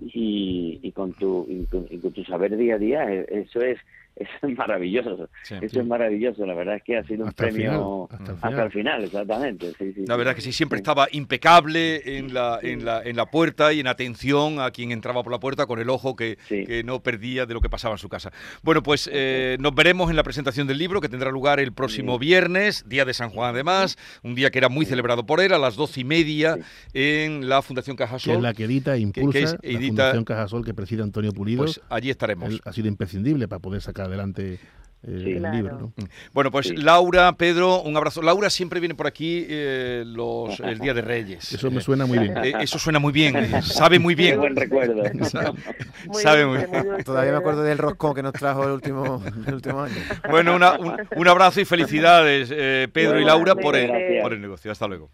y, 0.00 0.80
y, 0.82 0.92
con 0.92 1.12
tu 1.12 1.46
y 1.48 1.64
con, 1.66 2.12
tu 2.12 2.24
saber 2.24 2.56
día 2.56 2.76
a 2.76 2.78
día. 2.78 3.12
E, 3.12 3.26
eso 3.30 3.60
es 3.60 3.78
eso 4.16 4.46
es 4.46 4.56
maravilloso. 4.56 5.28
Eso 5.42 5.80
es 5.80 5.86
maravilloso 5.86 6.46
la 6.46 6.54
verdad 6.54 6.76
es 6.76 6.82
que 6.82 6.96
ha 6.96 7.04
sido 7.04 7.24
un 7.24 7.32
premio 7.32 8.08
hasta, 8.40 8.64
el 8.64 8.70
final, 8.70 9.04
exactamente 9.04 9.72
la 10.06 10.16
verdad 10.16 10.32
es 10.32 10.36
que 10.36 10.42
sí 10.42 10.52
siempre 10.52 10.78
estaba 10.78 11.06
impecable 11.12 12.18
en 12.18 12.32
la, 12.32 12.58
en 12.62 12.84
la 12.84 13.02
en 13.02 13.16
la 13.16 13.26
puerta 13.26 13.72
y 13.72 13.80
en 13.80 13.86
atención 13.86 14.60
a 14.60 14.70
quien 14.70 14.92
entraba 14.92 15.22
por 15.22 15.32
la 15.32 15.40
puerta 15.40 15.66
con 15.66 15.78
el 15.78 15.90
ojo 15.90 16.16
que, 16.16 16.38
que 16.48 16.82
no 16.84 17.02
perdía 17.02 17.46
de 17.46 17.54
lo 17.54 17.60
que 17.60 17.68
pasaba 17.68 17.94
en 17.94 17.98
su 17.98 18.08
casa. 18.08 18.32
Bueno 18.62 18.82
pues 18.82 19.08
eh, 19.12 19.56
nos 19.60 19.74
veremos 19.74 20.10
en 20.10 20.16
la 20.16 20.22
presentación 20.22 20.66
del 20.66 20.78
libro 20.78 21.00
que 21.00 21.08
tendrá 21.08 21.30
lugar 21.30 21.60
el 21.60 21.72
próximo 21.72 22.18
viernes 22.18 22.88
día 22.88 23.04
de 23.04 23.14
San 23.14 23.30
Juan 23.30 23.50
además 23.50 23.98
un 24.22 24.34
día 24.34 24.50
que 24.50 24.58
era 24.58 24.68
muy 24.68 24.86
celebrado 24.86 25.26
por 25.26 25.40
él 25.40 25.52
a 25.52 25.58
las 25.58 25.76
doce 25.76 26.00
y 26.00 26.04
media 26.04 26.58
en 26.94 27.48
la 27.48 27.62
Fundación 27.62 27.96
Cajasol 27.96 28.32
que 28.32 28.36
es 28.36 28.42
la 28.42 28.54
que 28.54 28.64
edita 28.64 28.96
e 28.96 29.00
impulsa 29.00 29.58
la 29.62 29.80
Fundación 29.80 30.24
Cajasol 30.24 30.64
que 30.64 30.74
preside 30.74 31.02
Antonio 31.02 31.32
Pulido. 31.32 31.64
Pues 31.64 31.80
allí 31.88 32.10
estaremos. 32.10 32.60
Ha 32.64 32.72
sido 32.72 32.88
imprescindible 32.88 33.48
para 33.48 33.60
poder 33.60 33.80
sacar 33.80 34.05
adelante 34.06 34.58
eh, 35.06 35.36
el 35.36 35.42
libro. 35.52 35.92
Mm. 35.94 36.04
Bueno, 36.32 36.50
pues 36.50 36.76
Laura, 36.76 37.32
Pedro, 37.36 37.80
un 37.82 37.96
abrazo. 37.96 38.22
Laura 38.22 38.50
siempre 38.50 38.80
viene 38.80 38.96
por 38.96 39.06
aquí 39.06 39.46
eh, 39.48 40.02
los, 40.04 40.58
el 40.60 40.80
Día 40.80 40.94
de 40.94 41.02
Reyes. 41.02 41.52
Eso 41.52 41.70
me 41.70 41.80
suena 41.80 42.06
muy 42.06 42.18
bien. 42.18 42.36
Eh, 42.44 42.54
eso 42.60 42.78
suena 42.78 42.98
muy 42.98 43.12
bien, 43.12 43.62
sabe 43.62 44.00
muy 44.00 44.16
bien. 44.16 44.36
buen 44.40 44.56
recuerdo. 44.56 45.04
sabe 46.12 46.46
muy 46.46 46.58
bien. 46.58 47.04
Todavía 47.04 47.30
me 47.32 47.38
acuerdo 47.38 47.62
del 47.62 47.78
roscón 47.78 48.14
que 48.14 48.22
nos 48.22 48.32
trajo 48.32 48.64
el 48.64 48.70
último, 48.70 49.22
el 49.46 49.54
último 49.54 49.82
año. 49.82 49.94
Bueno, 50.28 50.56
un, 50.56 51.28
abrazo 51.28 51.60
y 51.60 51.64
felicidades, 51.64 52.48
Pedro 52.90 53.20
y 53.20 53.24
Laura, 53.24 53.54
por 53.54 53.76
el, 53.76 54.22
por 54.22 54.32
el 54.32 54.40
negocio. 54.40 54.72
Hasta 54.72 54.88
luego. 54.88 55.10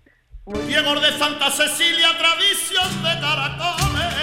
Diego 0.67 1.01
de 1.01 1.11
Santa 1.19 1.51
Cecilia, 1.51 2.09
tradición 2.19 3.03
de 3.03 3.21
caracoles. 3.21 4.15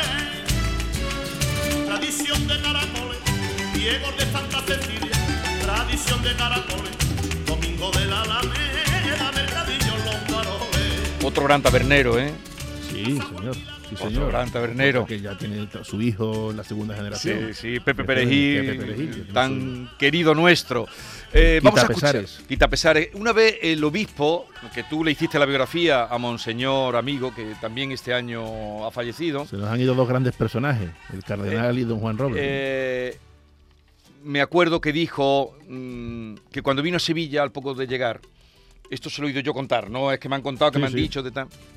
Tradición 1.85 2.47
de 2.47 2.61
caracoles 2.61 3.28
Diego 3.73 4.11
de 4.17 4.25
Santa 4.25 4.61
Cecilia, 4.61 5.11
tradición 5.61 6.23
de 6.23 6.35
caracoles, 6.35 7.45
domingo 7.45 7.91
de 7.91 8.05
la 8.05 8.21
Alameda, 8.21 9.31
mercadillo 9.33 9.93
los 10.05 10.15
faroles. 10.27 11.23
Otro 11.23 11.43
gran 11.43 11.61
tabernero, 11.61 12.19
¿eh? 12.19 12.33
Sí, 12.89 13.03
señor. 13.03 13.55
Sí, 13.89 13.95
señor. 13.95 14.29
gran 14.29 14.51
tabernero. 14.51 15.05
Que 15.05 15.19
ya 15.19 15.37
tiene 15.37 15.67
su 15.83 16.01
hijo 16.01 16.51
en 16.51 16.57
la 16.57 16.63
segunda 16.63 16.95
generación. 16.95 17.53
Sí, 17.53 17.75
sí, 17.75 17.79
Pepe 17.79 18.03
Perejil, 18.03 19.27
tan 19.33 19.89
querido 19.97 20.35
nuestro. 20.35 20.87
Eh, 21.33 21.59
vamos 21.63 21.79
a 21.79 21.83
escuchar. 21.83 22.23
Quita 22.47 22.67
Pesares. 22.67 23.09
Una 23.13 23.33
vez 23.33 23.57
el 23.61 23.83
obispo, 23.83 24.47
que 24.73 24.83
tú 24.83 25.03
le 25.03 25.11
hiciste 25.11 25.39
la 25.39 25.45
biografía 25.45 26.05
a 26.05 26.17
Monseñor 26.17 26.95
Amigo, 26.95 27.33
que 27.33 27.55
también 27.61 27.91
este 27.91 28.13
año 28.13 28.85
ha 28.85 28.91
fallecido. 28.91 29.45
Se 29.45 29.57
nos 29.57 29.69
han 29.69 29.79
ido 29.79 29.95
dos 29.95 30.07
grandes 30.07 30.35
personajes, 30.35 30.89
el 31.13 31.23
cardenal 31.23 31.77
y 31.77 31.83
don 31.83 31.99
Juan 31.99 32.17
Robles. 32.17 32.41
Eh, 32.43 33.17
me 34.23 34.41
acuerdo 34.41 34.81
que 34.81 34.93
dijo 34.93 35.55
mm, 35.67 36.35
que 36.51 36.61
cuando 36.61 36.81
vino 36.81 36.97
a 36.97 36.99
Sevilla, 36.99 37.43
al 37.43 37.51
poco 37.51 37.73
de 37.73 37.87
llegar, 37.87 38.21
esto 38.89 39.09
se 39.09 39.21
lo 39.21 39.27
he 39.27 39.31
oído 39.31 39.41
yo 39.41 39.53
contar, 39.53 39.89
no 39.89 40.11
es 40.11 40.19
que 40.19 40.29
me 40.29 40.35
han 40.35 40.41
contado, 40.41 40.71
que 40.71 40.79
me 40.79 40.87
han 40.87 40.93
dicho. 40.93 41.21
De 41.21 41.31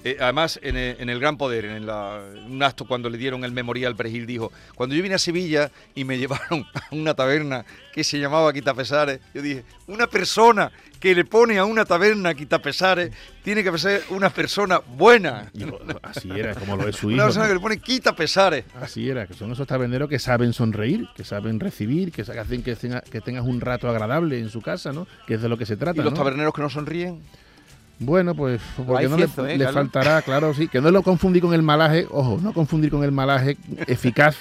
eh, 0.04 0.16
además, 0.20 0.58
en 0.62 0.76
el, 0.76 1.20
Gran 1.20 1.36
Poder, 1.36 1.66
en, 1.66 1.88
un 1.88 2.62
acto 2.62 2.86
cuando 2.86 3.10
le 3.10 3.18
dieron 3.18 3.44
el 3.44 3.52
memorial, 3.52 3.94
Perejil 3.94 4.26
dijo, 4.26 4.52
cuando 4.74 4.94
yo 4.94 5.02
vine 5.02 5.16
a 5.16 5.18
Sevilla 5.18 5.70
y 5.94 6.04
me 6.04 6.18
llevaron 6.22 6.64
a 6.74 6.94
una 6.94 7.14
taberna 7.14 7.64
que 7.92 8.04
se 8.04 8.18
llamaba 8.18 8.52
Quitapesares, 8.52 9.20
yo 9.34 9.42
dije, 9.42 9.64
una 9.86 10.06
persona 10.06 10.72
que 10.98 11.14
le 11.16 11.24
pone 11.24 11.58
a 11.58 11.64
una 11.64 11.84
taberna 11.84 12.32
Quitapesares 12.32 13.12
tiene 13.42 13.64
que 13.64 13.76
ser 13.76 14.04
una 14.10 14.30
persona 14.30 14.78
buena. 14.78 15.50
así 16.02 16.30
era, 16.30 16.54
como 16.54 16.76
lo 16.76 16.88
es 16.88 16.94
su 16.94 17.10
hijo. 17.10 17.16
Una 17.16 17.24
persona 17.24 17.48
que 17.48 17.54
le 17.54 17.60
pone 17.60 17.78
Quitapesares. 17.78 18.64
Así 18.80 19.10
era, 19.10 19.26
que 19.26 19.34
son 19.34 19.50
esos 19.50 19.66
taberneros 19.66 20.08
que 20.08 20.20
saben 20.20 20.52
sonreír, 20.52 21.08
que 21.16 21.24
saben 21.24 21.58
recibir, 21.58 22.12
que 22.12 22.22
hacen 22.22 22.62
que, 22.62 22.76
que 23.10 23.20
tengas 23.20 23.44
un 23.44 23.60
rato 23.60 23.88
agradable 23.88 24.38
en 24.38 24.48
su 24.48 24.62
casa, 24.62 24.92
¿no? 24.92 25.08
Que 25.26 25.34
es 25.34 25.42
de 25.42 25.48
lo 25.48 25.58
que 25.58 25.66
se 25.66 25.76
trata. 25.76 26.00
¿Y 26.00 26.04
los 26.04 26.14
taberneros 26.14 26.54
que 26.54 26.62
no 26.62 26.70
sonríen? 26.70 27.01
Bueno, 27.98 28.34
pues 28.34 28.60
porque 28.84 29.08
no 29.08 29.16
le, 29.16 29.24
¿eh, 29.26 29.68
faltará, 29.72 30.22
claro, 30.22 30.52
sí, 30.54 30.66
que 30.66 30.80
no 30.80 30.90
lo 30.90 31.02
confundí 31.02 31.40
con 31.40 31.54
el 31.54 31.62
malaje, 31.62 32.06
ojo, 32.10 32.40
no 32.42 32.52
confundir 32.52 32.90
con 32.90 33.04
el 33.04 33.12
malaje 33.12 33.56
eficaz 33.86 34.36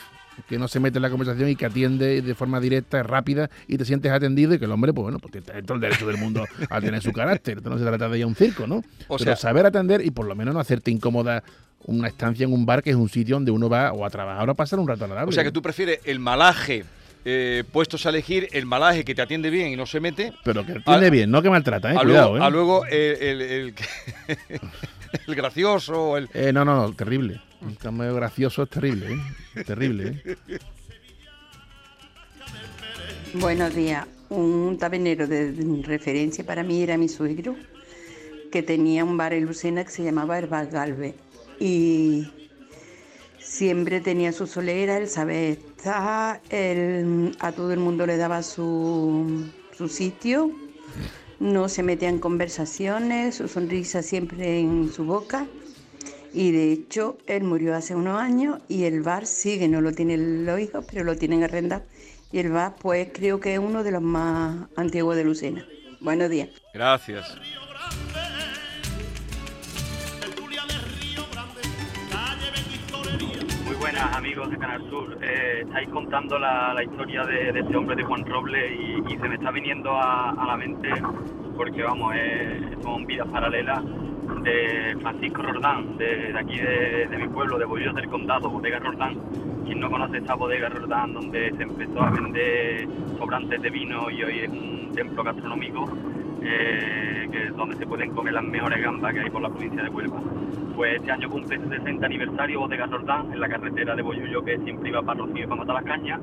que 0.48 0.58
no 0.58 0.68
se 0.68 0.80
mete 0.80 0.98
en 0.98 1.04
la 1.04 1.10
conversación 1.10 1.50
y 1.50 1.56
que 1.56 1.66
atiende 1.66 2.22
de 2.22 2.36
forma 2.36 2.60
directa, 2.60 3.04
rápida 3.04 3.50
y 3.68 3.78
te 3.78 3.86
sientes 3.86 4.12
atendido 4.12 4.54
y 4.54 4.60
que 4.60 4.66
el 4.66 4.72
hombre, 4.72 4.94
pues 4.94 5.04
bueno, 5.04 5.20
pues 5.20 5.32
tiene 5.32 5.62
todo 5.64 5.76
el 5.76 5.82
derecho 5.82 6.08
del 6.08 6.18
mundo 6.18 6.46
a 6.70 6.82
tener 6.82 7.02
su 7.02 7.12
carácter. 7.12 7.64
No 7.64 7.78
se 7.78 7.84
trata 7.84 8.10
de 8.10 8.18
ir 8.18 8.24
a 8.24 8.28
un 8.28 8.36
circo, 8.36 8.68
¿no? 8.68 8.84
O 9.08 9.18
Pero 9.18 9.36
saber 9.36 9.66
atender 9.66 10.04
y 10.06 10.12
por 10.12 10.26
lo 10.26 10.36
menos 10.36 10.54
no 10.54 10.60
hacerte 10.60 10.92
incómoda 10.92 11.44
una 11.86 12.08
estancia 12.08 12.46
en 12.46 12.54
un 12.54 12.66
bar 12.66 12.84
que 12.84 12.92
es 12.92 12.96
un 12.96 13.10
sitio 13.10 13.36
donde 13.36 13.52
uno 13.52 13.70
va 13.70 13.92
o 13.92 14.06
a 14.06 14.10
trabajar 14.10 14.48
o 14.48 14.52
a 14.52 14.56
pasar 14.56 14.80
un 14.80 14.88
rato 14.88 15.04
agradable. 15.06 15.30
O 15.30 15.34
sea 15.34 15.44
que 15.44 15.52
tú 15.52 15.62
prefieres 15.62 16.00
el 16.06 16.20
malaje 16.20 16.86
eh, 17.24 17.64
puestos 17.72 18.06
a 18.06 18.10
elegir 18.10 18.48
el 18.52 18.66
malaje 18.66 19.06
que 19.06 19.14
te 19.14 19.22
atiende 19.22 19.50
bien 19.50 19.72
y 19.72 19.76
no 19.76 19.86
se 19.86 20.00
mete. 20.00 20.34
Pero 20.44 20.66
que 20.66 20.74
atiende 20.74 21.10
bien, 21.10 21.30
no 21.30 21.42
que 21.42 21.50
maltrata, 21.50 21.94
¿eh? 21.94 21.98
Cuidado, 22.02 22.38
¿eh? 22.38 22.42
A 22.42 22.50
luego 22.50 22.86
el, 22.86 23.22
el, 23.22 23.42
el, 25.28 25.36
gracioso. 25.36 26.18
El... 26.18 26.30
Eh, 26.34 26.52
no, 26.52 26.66
no, 26.66 26.76
no, 26.76 26.94
terrible. 26.94 27.42
Un 27.62 27.76
cambio 27.76 28.16
gracioso 28.16 28.64
es 28.64 28.70
terrible, 28.70 29.20
¿eh? 29.56 29.64
Terrible, 29.64 30.22
¿eh? 30.26 30.58
Buenos 33.36 33.76
días. 33.76 34.08
Un 34.30 34.78
tabernero 34.78 35.28
de 35.28 35.54
referencia 35.84 36.46
para 36.46 36.64
mí 36.64 36.82
era 36.82 36.98
mi 36.98 37.08
suegro, 37.08 37.56
que 38.52 38.64
tenía 38.64 39.04
un 39.04 39.16
bar 39.16 39.34
en 39.34 39.46
Lucena 39.46 39.84
que 39.84 39.92
se 39.92 40.04
llamaba 40.04 40.38
Herbal 40.38 40.68
Galve. 40.68 41.16
Y 41.60 42.28
siempre 43.52 44.00
tenía 44.00 44.32
su 44.32 44.48
solera, 44.48 44.98
el 44.98 45.10
saber 45.10 45.58
estar, 45.58 46.42
a 47.40 47.52
todo 47.52 47.74
el 47.74 47.80
mundo 47.80 48.06
le 48.06 48.16
daba 48.16 48.44
su, 48.44 49.52
su 49.78 49.90
sitio, 49.90 50.52
no 51.40 51.68
se 51.68 51.84
metía 51.84 52.08
en 52.08 52.20
conversaciones, 52.20 53.36
su 53.36 53.50
sonrisa 53.50 54.04
siempre 54.04 54.60
en 54.60 54.90
su 54.94 55.04
boca. 55.04 55.48
Y 56.34 56.52
de 56.52 56.72
hecho, 56.72 57.18
él 57.28 57.44
murió 57.44 57.76
hace 57.76 57.94
unos 57.94 58.22
años 58.22 58.60
y 58.70 58.86
el 58.86 59.02
bar 59.02 59.26
sigue, 59.26 59.68
no 59.68 59.82
lo 59.82 59.92
tienen 59.92 60.46
los 60.46 60.58
hijos, 60.58 60.86
pero 60.90 61.04
lo 61.04 61.18
tienen 61.18 61.44
arrendado. 61.44 61.84
Y 62.32 62.40
el 62.40 62.52
bar, 62.52 62.76
pues 62.80 63.10
creo 63.14 63.42
que 63.42 63.56
es 63.56 63.60
uno 63.60 63.84
de 63.84 63.92
los 63.92 64.02
más 64.02 64.70
antiguos 64.78 65.18
de 65.18 65.26
Lucena. 65.26 65.68
Buenos 66.00 66.30
días. 66.30 66.48
Gracias. 66.74 67.38
Amigos 74.02 74.50
de 74.50 74.58
Canal 74.58 74.82
Sur. 74.90 75.18
Eh, 75.22 75.62
estáis 75.62 75.90
contando 75.90 76.40
la, 76.40 76.76
historia 76.84 77.24
de, 77.24 77.50
este 77.50 77.76
hombre 77.76 77.96
de 77.96 78.04
Juan 78.04 78.26
Robles 78.26 78.72
y, 79.08 79.18
se 79.18 79.30
me 79.30 79.36
está 79.36 79.52
viniendo 79.52 79.92
a, 79.96 80.34
la 80.48 80.58
mente 80.58 80.90
porque 81.56 81.84
vamos, 81.84 82.16
son 82.82 83.06
vidas 83.06 83.28
paralelas 83.28 83.84
de 84.44 84.98
Francisco 85.02 85.44
Rordán, 85.44 85.98
de, 85.98 86.34
aquí 86.36 86.58
de, 86.58 87.18
mi 87.18 87.28
pueblo, 87.28 87.60
de 87.60 87.66
Bolillos 87.66 87.94
del 87.94 88.10
Condado, 88.10 88.50
Bodega 88.50 88.80
Rordán. 88.80 89.20
Quien 89.66 89.80
no 89.80 89.92
conoce 89.92 90.18
esta 90.18 90.34
Bodega 90.34 90.70
Rordán, 90.70 91.14
donde 91.14 91.52
se 91.56 91.64
empezó 91.64 92.02
a 92.02 92.10
vender 92.10 92.88
sobrantes 93.20 93.62
de 93.62 93.70
vino 93.70 94.10
y 94.10 94.24
hoy 94.24 94.40
es 94.40 94.50
un 94.50 94.92
templo 94.96 95.24
gastronómico 95.24 95.86
eh, 96.44 97.28
que 97.32 97.44
es 97.46 97.56
donde 97.56 97.76
se 97.76 97.86
pueden 97.86 98.12
comer 98.12 98.34
las 98.34 98.44
mejores 98.44 98.82
gambas 98.82 99.14
que 99.14 99.20
hay 99.20 99.30
por 99.30 99.42
la 99.42 99.50
provincia 99.50 99.84
de 99.84 99.90
Huelva. 99.90 100.20
Pues 100.76 100.96
este 100.96 101.12
año 101.12 101.30
cumple 101.30 101.60
su 101.60 101.70
60 101.70 102.06
aniversario 102.06 102.62
Bodega 102.62 102.88
Rordán 102.88 103.32
en 103.32 103.40
la 103.40 103.48
carretera 103.48 103.96
de 103.96 104.02
Bollullo 104.02 104.44
que 104.44 104.58
siempre 104.60 104.90
iba 104.90 105.02
para 105.02 105.20
Rocío 105.20 105.44
y 105.44 105.48
para 105.48 105.62
Matar 105.62 105.76
las 105.76 105.84
Cañas. 105.84 106.20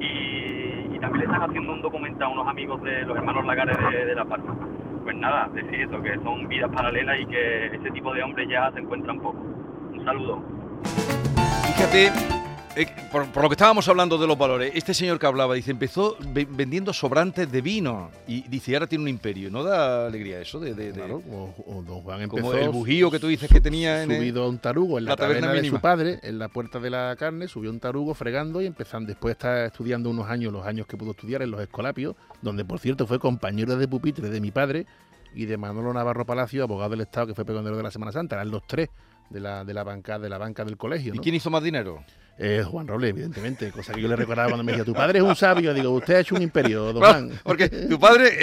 Y, 0.00 0.98
también 0.98 1.20
le 1.20 1.24
están 1.26 1.50
haciendo 1.50 1.72
un 1.74 1.82
documental 1.82 2.28
a 2.28 2.32
unos 2.32 2.48
amigos 2.48 2.82
de 2.82 3.02
los 3.02 3.14
hermanos 3.14 3.44
Lagares 3.44 3.76
de, 4.06 4.14
La 4.14 4.24
Palma. 4.24 4.56
Pues 5.02 5.14
nada, 5.16 5.50
decir 5.52 5.82
eso, 5.82 6.00
que 6.00 6.14
son 6.20 6.48
vidas 6.48 6.70
paralelas 6.70 7.20
y 7.20 7.26
que 7.26 7.66
ese 7.66 7.90
tipo 7.90 8.14
de 8.14 8.22
hombres 8.22 8.48
ya 8.48 8.72
se 8.72 8.80
encuentran 8.80 9.20
poco. 9.20 9.38
Un 9.92 10.02
saludo. 10.02 10.42
Fíjate, 11.66 12.43
eh, 12.76 12.86
por, 13.12 13.26
por 13.30 13.42
lo 13.44 13.48
que 13.48 13.54
estábamos 13.54 13.88
hablando 13.88 14.18
de 14.18 14.26
los 14.26 14.36
valores, 14.36 14.72
este 14.74 14.94
señor 14.94 15.18
que 15.18 15.26
hablaba, 15.26 15.54
dice, 15.54 15.70
empezó 15.70 16.16
ve- 16.32 16.46
vendiendo 16.50 16.92
sobrantes 16.92 17.50
de 17.50 17.60
vino 17.60 18.10
y 18.26 18.42
dice, 18.48 18.74
ahora 18.74 18.86
tiene 18.86 19.02
un 19.02 19.08
imperio. 19.08 19.50
¿No 19.50 19.62
da 19.62 20.06
alegría 20.06 20.40
eso? 20.40 20.58
De, 20.58 20.74
de- 20.74 20.86
de- 20.92 20.92
Claro, 20.92 21.20
como, 21.22 21.52
como 21.54 21.82
don 21.82 22.00
Juan 22.02 22.28
como 22.28 22.38
empezó 22.50 22.58
el 22.64 22.70
bujío 22.70 23.10
que 23.10 23.18
tú 23.18 23.28
dices 23.28 23.48
que 23.50 23.60
tenía 23.60 24.02
en 24.02 24.14
subido 24.16 24.44
a 24.44 24.48
un 24.48 24.58
tarugo 24.58 24.98
en 24.98 25.04
la, 25.04 25.10
la 25.12 25.16
taberna 25.16 25.40
taberna 25.42 25.54
de 25.54 25.62
mínima. 25.62 25.78
su 25.78 25.82
padre, 25.82 26.18
en 26.22 26.38
la 26.38 26.48
puerta 26.48 26.80
de 26.80 26.90
la 26.90 27.14
carne, 27.18 27.46
subió 27.48 27.70
un 27.70 27.78
tarugo 27.80 28.14
fregando 28.14 28.60
y 28.60 28.66
empezando. 28.66 29.06
Después 29.08 29.32
está 29.32 29.66
estudiando 29.66 30.10
unos 30.10 30.28
años, 30.28 30.52
los 30.52 30.66
años 30.66 30.86
que 30.86 30.96
pudo 30.96 31.12
estudiar 31.12 31.42
en 31.42 31.50
los 31.50 31.60
Escolapios, 31.60 32.16
donde 32.42 32.64
por 32.64 32.78
cierto 32.80 33.06
fue 33.06 33.18
compañero 33.18 33.76
de 33.76 33.86
pupitre 33.88 34.28
de 34.30 34.40
mi 34.40 34.50
padre 34.50 34.86
y 35.34 35.46
de 35.46 35.56
Manolo 35.56 35.92
Navarro 35.92 36.24
Palacio, 36.26 36.62
abogado 36.64 36.90
del 36.90 37.00
Estado, 37.02 37.28
que 37.28 37.34
fue 37.34 37.44
pegondero 37.44 37.76
de 37.76 37.82
la 37.82 37.90
Semana 37.90 38.12
Santa. 38.12 38.36
Eran 38.36 38.50
los 38.50 38.66
tres 38.66 38.88
de 39.30 39.40
la, 39.40 39.64
de 39.64 39.74
la 39.74 39.82
banca 39.84 40.18
de 40.18 40.28
la 40.28 40.38
banca 40.38 40.64
del 40.64 40.76
colegio. 40.76 41.14
¿Y 41.14 41.18
quién 41.18 41.34
hizo 41.34 41.50
más 41.50 41.62
dinero? 41.62 42.04
Eh, 42.36 42.64
Juan 42.68 42.88
Robles, 42.88 43.10
evidentemente, 43.10 43.70
cosa 43.70 43.92
que 43.92 44.02
yo 44.02 44.08
le 44.08 44.16
recordaba 44.16 44.48
cuando 44.48 44.64
me 44.64 44.72
decía, 44.72 44.84
tu 44.84 44.92
padre 44.92 45.20
es 45.20 45.24
un 45.24 45.36
sabio. 45.36 45.72
Digo, 45.72 45.90
usted 45.90 46.14
ha 46.16 46.20
hecho 46.20 46.34
un 46.34 46.42
imperio, 46.42 46.92
don 46.92 46.96
Juan. 47.02 47.30
porque 47.44 47.68
tu 47.68 47.98
padre 48.00 48.26
eh, 48.28 48.34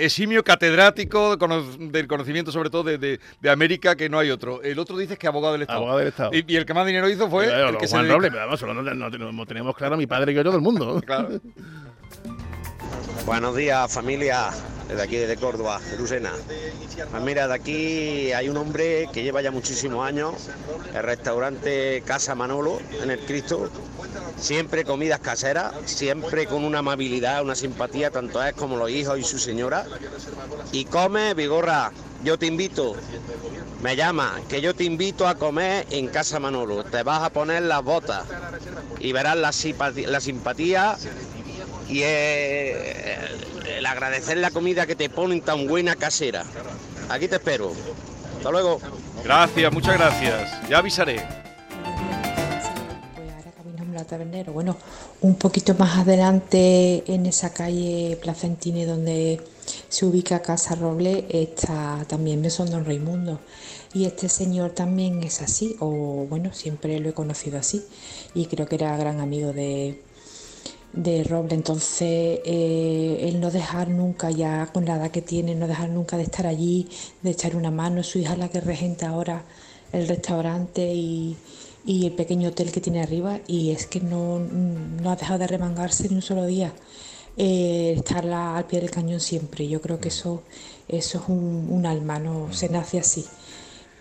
eh, 0.00 0.04
eximio 0.06 0.42
catedrático 0.42 1.36
cono- 1.38 1.62
del 1.78 2.06
conocimiento 2.06 2.50
sobre 2.50 2.70
todo 2.70 2.84
de, 2.84 2.96
de- 2.96 3.20
de 3.42 3.50
América 3.50 3.96
que 3.96 4.08
no 4.08 4.18
hay 4.18 4.30
otro. 4.30 4.62
El 4.62 4.78
otro 4.78 4.96
dices 4.96 5.18
que 5.18 5.26
abogado 5.26 5.52
del 5.52 5.62
Estado. 5.62 5.78
Abogado 5.80 5.98
del 5.98 6.08
Estado. 6.08 6.30
Y, 6.32 6.44
y 6.52 6.56
el 6.56 6.64
que 6.64 6.72
más 6.72 6.86
dinero 6.86 7.06
hizo 7.10 7.28
fue 7.28 7.44
Claro, 7.46 7.68
el 7.68 7.76
que 7.76 7.86
se 7.86 7.92
Juan 7.94 8.04
dedicó- 8.06 8.14
Robles, 8.14 8.30
pero 8.32 8.44
vamos, 8.46 8.60
solo 8.60 8.74
no, 8.74 8.82
no- 8.82 9.10
no- 9.32 9.46
tenemos 9.46 9.76
claro 9.76 9.96
mi 9.98 10.06
padre 10.06 10.32
y 10.32 10.34
yo 10.36 10.40
y 10.40 10.44
todo 10.44 10.56
el 10.56 10.62
mundo. 10.62 11.02
Claro. 11.04 11.28
Buenos 13.22 13.56
días 13.56 13.90
familia, 13.90 14.50
desde 14.86 15.02
aquí 15.02 15.16
desde 15.16 15.36
Córdoba, 15.36 15.80
Lucena. 15.98 16.32
Pues 17.10 17.22
mira, 17.22 17.48
de 17.48 17.54
aquí 17.54 18.32
hay 18.32 18.50
un 18.50 18.58
hombre 18.58 19.08
que 19.14 19.22
lleva 19.22 19.40
ya 19.40 19.50
muchísimos 19.50 20.06
años, 20.06 20.34
el 20.94 21.02
restaurante 21.02 22.02
Casa 22.04 22.34
Manolo 22.34 22.80
en 23.02 23.10
el 23.10 23.20
Cristo, 23.20 23.70
siempre 24.36 24.84
comidas 24.84 25.20
caseras, 25.20 25.72
siempre 25.86 26.46
con 26.46 26.64
una 26.64 26.80
amabilidad, 26.80 27.42
una 27.42 27.54
simpatía, 27.54 28.10
tanto 28.10 28.40
a 28.40 28.50
él 28.50 28.54
como 28.54 28.76
los 28.76 28.90
hijos 28.90 29.18
y 29.18 29.22
su 29.22 29.38
señora. 29.38 29.86
Y 30.70 30.84
come, 30.84 31.32
Vigorra, 31.32 31.92
yo 32.22 32.38
te 32.38 32.44
invito, 32.44 32.94
me 33.82 33.96
llama, 33.96 34.38
que 34.50 34.60
yo 34.60 34.74
te 34.74 34.84
invito 34.84 35.26
a 35.26 35.36
comer 35.36 35.86
en 35.90 36.08
Casa 36.08 36.38
Manolo, 36.40 36.84
te 36.84 37.02
vas 37.02 37.22
a 37.22 37.30
poner 37.30 37.62
las 37.62 37.82
botas 37.82 38.26
y 39.00 39.12
verás 39.12 39.36
la 39.36 40.20
simpatía 40.20 40.96
y 41.94 42.02
eh, 42.02 43.16
el 43.78 43.86
agradecer 43.86 44.36
la 44.38 44.50
comida 44.50 44.84
que 44.84 44.96
te 44.96 45.08
ponen 45.08 45.40
tan 45.42 45.68
buena 45.68 45.94
casera. 45.94 46.44
Aquí 47.08 47.28
te 47.28 47.36
espero. 47.36 47.72
Hasta 48.36 48.50
luego. 48.50 48.80
Gracias, 49.22 49.72
muchas 49.72 49.96
gracias. 49.96 50.68
Ya 50.68 50.78
avisaré. 50.78 51.24
Pues 53.14 53.30
ahora 53.30 53.52
caminamos 53.56 53.94
la 53.94 54.04
tabernero. 54.04 54.52
Bueno, 54.52 54.76
un 55.20 55.36
poquito 55.36 55.76
más 55.76 55.98
adelante 55.98 57.04
en 57.06 57.26
esa 57.26 57.52
calle 57.52 58.18
Placentini 58.20 58.84
donde 58.84 59.40
se 59.88 60.04
ubica 60.04 60.42
Casa 60.42 60.74
Roble 60.74 61.26
está 61.30 62.04
también 62.08 62.40
Mesón 62.40 62.72
Don 62.72 62.84
Raimundo. 62.84 63.38
Y 63.92 64.06
este 64.06 64.28
señor 64.28 64.72
también 64.72 65.22
es 65.22 65.42
así, 65.42 65.76
o 65.78 66.26
bueno, 66.28 66.52
siempre 66.52 66.98
lo 66.98 67.10
he 67.10 67.12
conocido 67.12 67.56
así. 67.56 67.84
Y 68.34 68.46
creo 68.46 68.66
que 68.66 68.74
era 68.74 68.96
gran 68.96 69.20
amigo 69.20 69.52
de, 69.52 70.02
de 70.94 71.24
Roble. 71.24 71.54
Entonces, 71.54 72.40
eh, 72.44 73.18
el 73.28 73.40
no 73.40 73.50
dejar 73.50 73.88
nunca, 73.88 74.30
ya 74.30 74.66
con 74.72 74.84
la 74.84 74.96
edad 74.96 75.10
que 75.10 75.22
tiene, 75.22 75.54
no 75.54 75.66
dejar 75.66 75.90
nunca 75.90 76.16
de 76.16 76.24
estar 76.24 76.46
allí, 76.46 76.88
de 77.22 77.30
echar 77.30 77.56
una 77.56 77.70
mano. 77.70 78.02
Su 78.02 78.18
hija 78.18 78.34
es 78.34 78.38
la 78.38 78.48
que 78.48 78.60
regenta 78.60 79.08
ahora 79.08 79.44
el 79.92 80.08
restaurante 80.08 80.92
y, 80.94 81.36
y 81.84 82.06
el 82.06 82.12
pequeño 82.12 82.50
hotel 82.50 82.72
que 82.72 82.80
tiene 82.80 83.02
arriba. 83.02 83.40
Y 83.46 83.70
es 83.70 83.86
que 83.86 84.00
no, 84.00 84.38
no 84.40 85.10
ha 85.10 85.16
dejado 85.16 85.38
de 85.40 85.46
remangarse 85.46 86.08
ni 86.08 86.16
un 86.16 86.22
solo 86.22 86.46
día. 86.46 86.72
Eh, 87.36 87.94
estar 87.96 88.26
al 88.28 88.64
pie 88.66 88.80
del 88.80 88.90
cañón 88.90 89.20
siempre. 89.20 89.66
Yo 89.68 89.80
creo 89.80 89.98
que 90.00 90.08
eso, 90.08 90.42
eso 90.88 91.18
es 91.18 91.28
un, 91.28 91.66
un 91.70 91.86
alma, 91.86 92.18
no 92.18 92.52
se 92.52 92.68
nace 92.68 92.98
así. 93.00 93.24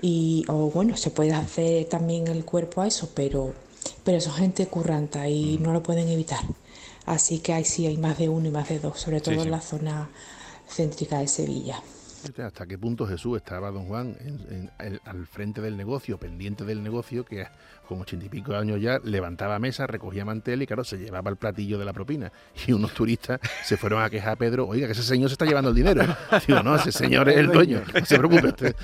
Y, 0.02 0.46
o 0.50 0.70
bueno, 0.70 0.98
se 0.98 1.12
puede 1.12 1.32
hacer 1.34 1.86
también 1.86 2.28
el 2.28 2.46
cuerpo 2.46 2.82
a 2.82 2.88
eso, 2.88 3.10
pero, 3.16 3.54
pero 4.04 4.20
son 4.22 4.34
gente 4.34 4.68
curranta 4.68 5.30
y 5.30 5.58
no 5.60 5.72
lo 5.74 5.82
pueden 5.82 6.10
evitar. 6.10 6.42
Así 7.06 7.40
que 7.40 7.54
ahí 7.54 7.66
sí 7.66 7.86
hay 7.86 7.98
más 7.98 8.18
de 8.18 8.30
uno 8.30 8.48
y 8.48 8.52
más 8.52 8.70
de 8.70 8.80
dos, 8.80 9.00
sobre 9.00 9.20
todo 9.22 9.34
Sí, 9.36 9.40
sí. 9.42 9.46
en 9.46 9.52
la 9.52 9.62
zona 9.62 10.10
céntrica 10.70 11.20
de 11.20 11.28
Sevilla. 11.28 11.82
¿Hasta 12.42 12.66
qué 12.66 12.78
punto 12.78 13.06
Jesús 13.06 13.36
estaba 13.38 13.70
don 13.72 13.86
Juan 13.88 14.16
en- 14.80 15.02
al 15.04 15.28
frente 15.28 15.60
del 15.60 15.76
negocio, 15.76 16.18
pendiente 16.18 16.64
del 16.64 16.82
negocio, 16.82 17.26
que 17.26 17.46
con 17.88 18.00
ochenta 18.02 18.26
y 18.26 18.30
pico 18.30 18.56
años 18.56 18.80
ya 18.82 19.00
levantaba 19.04 19.60
mesa, 19.60 19.86
recogía 19.88 20.26
mantel 20.26 20.62
y 20.62 20.68
claro, 20.68 20.84
se 20.84 20.98
llevaba 20.98 21.30
el 21.30 21.36
platillo 21.38 21.78
de 21.78 21.86
la 21.86 21.94
propina. 21.94 22.32
Y 22.68 22.72
unos 22.74 22.94
turistas 22.94 23.40
se 23.64 23.78
fueron 23.78 24.02
a 24.02 24.10
quejar 24.10 24.34
a 24.34 24.36
Pedro, 24.36 24.68
oiga, 24.68 24.88
que 24.88 24.94
ese 24.94 25.04
señor 25.04 25.30
se 25.30 25.34
está 25.34 25.46
llevando 25.46 25.70
el 25.70 25.76
dinero. 25.76 26.02
Digo, 26.48 26.64
no, 26.64 26.76
ese 26.76 26.92
señor 26.92 27.30
es 27.30 27.38
el 27.38 27.48
dueño, 27.48 27.82
no 27.94 28.06
se 28.06 28.18
preocupe 28.18 28.48
usted. 28.48 28.76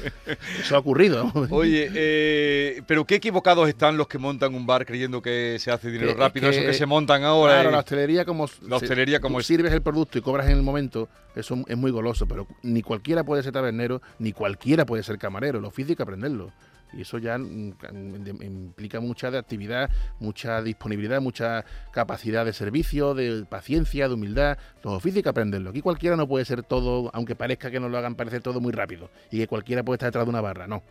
Eso 0.60 0.76
ha 0.76 0.80
ocurrido. 0.80 1.32
Oye, 1.50 1.90
eh, 1.94 2.82
pero 2.88 3.06
qué 3.06 3.16
equivocados 3.16 3.68
están 3.70 3.98
los 3.98 4.08
que 4.08 4.18
montan 4.18 4.54
un 4.54 4.66
bar 4.66 4.86
creyendo 4.86 5.22
que 5.22 5.58
se 5.60 5.72
hace 5.72 5.90
dinero 5.92 6.14
Que- 6.14 6.20
rápido, 6.20 6.50
es 6.50 6.56
eso 6.58 6.66
que- 6.66 6.72
que 6.72 6.78
se 6.78 6.86
montan 6.86 7.24
ahora. 7.24 7.54
Claro, 7.54 7.70
y- 7.70 7.72
la 7.74 7.80
hostelería 7.80 8.26
como 8.26 8.48
La 8.68 8.76
hostelería 8.78 9.20
como 9.20 9.40
es. 9.40 9.46
sirves 9.48 9.72
el 9.74 9.82
producto 9.82 10.18
y 10.18 10.22
cobras 10.22 10.48
en 10.48 10.58
el 10.58 10.64
momento, 10.64 11.10
eso 11.36 11.58
es 11.68 11.78
muy 11.78 11.92
goloso, 11.92 12.28
pero 12.28 12.48
ni 12.64 12.82
cualquiera 12.82 13.24
puede 13.24 13.44
ser 13.44 13.54
tabernero, 13.54 14.02
ni 14.20 14.34
cualquiera 14.34 14.86
puede 14.86 15.04
ser 15.04 15.18
camarero, 15.18 15.60
el 15.60 15.66
oficio 15.66 15.94
hay 15.94 15.96
que 15.96 16.04
aprenderlo. 16.04 16.52
Y 16.94 17.02
eso 17.02 17.18
ya 17.20 17.38
mm, 17.38 17.74
de- 18.24 18.46
implica 18.46 19.00
mucha 19.00 19.30
de 19.32 19.38
actividad, 19.38 19.90
mucha 20.20 20.62
disponibilidad, 20.62 21.22
mucha 21.22 21.64
capacidad 21.92 22.46
de 22.46 22.54
servicio, 22.54 23.14
de 23.14 23.46
paciencia, 23.48 24.08
de 24.08 24.14
humildad. 24.14 24.58
Los 24.84 24.94
oficios 24.94 25.18
hay 25.18 25.24
que 25.24 25.30
aprenderlo. 25.30 25.70
Aquí 25.70 25.82
cualquiera 25.82 26.16
no 26.16 26.28
puede 26.28 26.46
ser 26.46 26.64
todo, 26.64 27.10
aunque 27.14 27.36
parezca 27.36 27.70
que 27.72 27.80
nos 27.80 27.92
lo 27.92 27.98
hagan 27.98 28.16
parecer 28.16 28.42
todo 28.42 28.60
muy 28.60 28.72
rápido. 28.72 29.10
Y 29.32 29.38
que 29.38 29.48
cualquiera 29.48 29.84
puede 29.84 29.96
estar 29.98 30.08
detrás 30.08 30.26
de 30.26 30.30
una 30.30 30.42
barra. 30.42 30.68
No. 30.68 30.82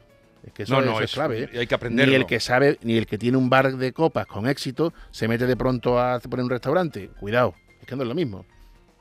Es 0.45 0.53
que 0.53 0.63
eso, 0.63 0.75
No, 0.75 0.81
no, 0.83 0.93
eso 0.93 1.03
es 1.03 1.13
clave. 1.13 1.43
¿eh? 1.45 1.51
y 1.53 1.59
hay 1.59 1.67
que 1.67 1.75
aprenderlo. 1.75 2.11
Ni 2.13 2.17
el 2.17 2.27
que 2.27 2.39
sabe, 2.39 2.79
ni 2.83 2.97
el 2.97 3.07
que 3.07 3.19
tiene 3.19 3.37
un 3.37 3.51
bar 3.51 3.77
de 3.77 3.93
copas 3.93 4.27
con 4.27 4.47
éxito, 4.49 4.93
se 5.11 5.27
mete 5.27 5.47
de 5.47 5.57
pronto 5.57 5.99
a 5.99 6.21
poner 6.21 6.45
un 6.45 6.51
restaurante. 6.51 7.11
Cuidado, 7.19 7.55
es 7.81 7.87
que 7.89 7.97
no 7.97 8.03
es 8.03 8.09
lo 8.09 8.15
mismo. 8.15 8.47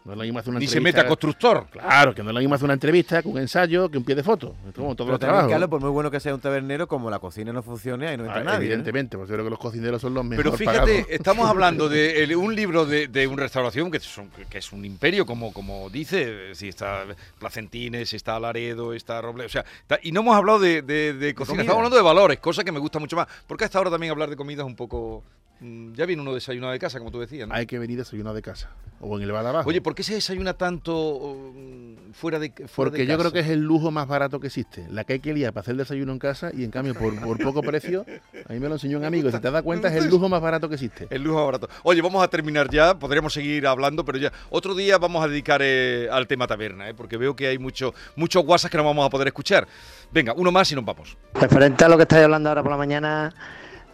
No 0.07 0.13
es 0.13 0.17
lo 0.19 0.23
mismo 0.23 0.39
hacer 0.39 0.51
una 0.51 0.59
Ni 0.59 0.67
se 0.67 0.77
entrevista- 0.77 0.99
mete 1.01 1.05
a 1.05 1.09
constructor. 1.09 1.67
Claro, 1.69 2.15
que 2.15 2.23
no 2.23 2.29
es 2.29 2.33
lo 2.33 2.39
mismo 2.39 2.55
hacer 2.55 2.63
una 2.63 2.73
entrevista 2.75 3.21
que 3.21 3.27
un 3.27 3.37
ensayo, 3.39 3.91
que 3.91 3.97
un 3.97 4.05
pie 4.05 4.15
de 4.15 4.23
foto. 4.23 4.55
Es 4.67 4.73
como 4.73 4.95
todo 4.95 5.07
Pero 5.07 5.15
el 5.15 5.19
también, 5.19 5.19
trabajo. 5.19 5.49
Carlos, 5.49 5.69
por 5.69 5.81
muy 5.81 5.89
bueno 5.89 6.09
que 6.09 6.19
sea 6.21 6.33
un 6.33 6.39
tabernero, 6.39 6.87
como 6.87 7.09
la 7.11 7.19
cocina 7.19 7.51
no 7.51 7.61
funcione, 7.61 8.07
ahí 8.07 8.15
no 8.17 8.23
entra 8.23 8.39
Ah, 8.39 8.43
nadie. 8.43 8.59
¿eh? 8.59 8.67
Evidentemente, 8.67 9.17
pues 9.17 9.27
yo 9.27 9.35
creo 9.35 9.43
que 9.45 9.49
los 9.51 9.59
cocineros 9.59 10.01
son 10.01 10.13
los 10.13 10.23
mejores 10.23 10.53
Pero 10.53 10.57
fíjate, 10.71 11.05
estamos 11.13 11.47
hablando 11.49 11.89
de 11.89 12.23
el- 12.23 12.35
un 12.37 12.55
libro 12.55 12.85
de, 12.85 13.09
de 13.09 13.27
una 13.27 13.43
restauración 13.43 13.91
que, 13.91 13.97
es 13.97 14.71
un 14.71 14.85
imperio, 14.85 15.25
como, 15.25 15.51
como 15.51 15.89
dice, 15.89 16.55
si 16.55 16.69
está 16.69 17.03
Placentines, 17.37 18.13
está 18.13 18.39
Laredo, 18.39 18.93
está 18.93 19.21
Roble, 19.21 19.45
o 19.45 19.49
sea, 19.49 19.65
está- 19.81 19.99
y 20.03 20.11
no 20.11 20.21
hemos 20.21 20.35
hablado 20.35 20.59
de, 20.59 20.81
de- 20.81 21.13
de 21.13 21.35
cocina, 21.35 21.61
estamos 21.61 21.77
hablando 21.79 21.97
de 21.97 22.03
valores, 22.03 22.39
cosa 22.39 22.63
que 22.63 22.71
me 22.71 22.79
gusta 22.79 22.99
mucho 22.99 23.15
más, 23.15 23.27
porque 23.45 23.65
hasta 23.65 23.77
ahora 23.77 23.91
también 23.91 24.11
hablar 24.11 24.29
de 24.29 24.35
comida 24.35 24.61
es 24.63 24.67
un 24.67 24.75
poco 24.75 25.23
Ya 25.59 26.05
viene 26.05 26.21
uno 26.21 26.33
desayunado 26.35 26.71
de 26.71 26.79
casa, 26.79 26.99
como 26.99 27.11
tú 27.11 27.19
decías. 27.19 27.47
¿no? 27.47 27.55
Hay 27.55 27.65
que 27.65 27.79
venir 27.79 27.97
desayunado 27.97 28.35
de 28.35 28.41
casa. 28.41 28.69
O 28.99 29.17
en 29.17 29.23
el 29.23 29.31
bar 29.31 29.43
de 29.43 29.49
abajo. 29.49 29.69
Oye, 29.69 29.81
¿por 29.81 29.95
qué 29.95 30.03
se 30.03 30.13
desayuna 30.13 30.53
tanto 30.53 31.51
mm, 31.55 32.11
fuera 32.13 32.39
de 32.39 32.51
fuera 32.67 32.91
Porque 32.91 33.05
de 33.05 33.07
yo 33.07 33.17
creo 33.17 33.31
que 33.31 33.39
es 33.39 33.47
el 33.47 33.61
lujo 33.61 33.91
más 33.91 34.07
barato 34.07 34.39
que 34.39 34.47
existe. 34.47 34.87
La 34.89 35.03
que 35.03 35.13
hay 35.13 35.19
que 35.19 35.33
liar 35.33 35.53
para 35.53 35.61
hacer 35.61 35.73
el 35.73 35.77
desayuno 35.79 36.11
en 36.11 36.19
casa 36.19 36.51
y 36.53 36.63
en 36.63 36.71
cambio 36.71 36.93
por, 36.95 37.19
por 37.21 37.41
poco 37.41 37.61
precio, 37.61 38.05
a 38.47 38.53
mí 38.53 38.59
me 38.59 38.67
lo 38.67 38.75
enseñó 38.75 38.97
un 38.97 39.05
amigo, 39.05 39.31
si 39.31 39.39
te 39.39 39.51
das 39.51 39.61
cuenta 39.61 39.87
es 39.87 39.95
el 39.95 40.09
lujo 40.09 40.29
más 40.29 40.41
barato 40.41 40.67
que 40.69 40.75
existe. 40.75 41.07
El 41.09 41.23
lujo 41.23 41.37
más 41.37 41.45
barato. 41.45 41.69
Oye, 41.83 42.01
vamos 42.01 42.23
a 42.23 42.27
terminar 42.27 42.69
ya, 42.69 42.97
podríamos 42.97 43.33
seguir 43.33 43.67
hablando, 43.67 44.03
pero 44.03 44.17
ya 44.17 44.31
otro 44.49 44.73
día 44.75 44.97
vamos 44.97 45.23
a 45.23 45.27
dedicar 45.27 45.61
eh, 45.63 46.07
al 46.11 46.27
tema 46.27 46.47
taberna, 46.47 46.89
eh, 46.89 46.93
porque 46.93 47.17
veo 47.17 47.35
que 47.35 47.47
hay 47.47 47.57
mucho, 47.57 47.93
muchos 48.15 48.43
guasas 48.43 48.71
que 48.71 48.77
no 48.77 48.83
vamos 48.83 49.05
a 49.05 49.09
poder 49.09 49.27
escuchar. 49.27 49.67
Venga, 50.11 50.33
uno 50.35 50.51
más 50.51 50.71
y 50.71 50.75
nos 50.75 50.85
vamos. 50.85 51.17
Referente 51.33 51.83
a 51.83 51.89
lo 51.89 51.97
que 51.97 52.03
estáis 52.03 52.23
hablando 52.23 52.49
ahora 52.49 52.63
por 52.63 52.71
la 52.71 52.77
mañana, 52.77 53.33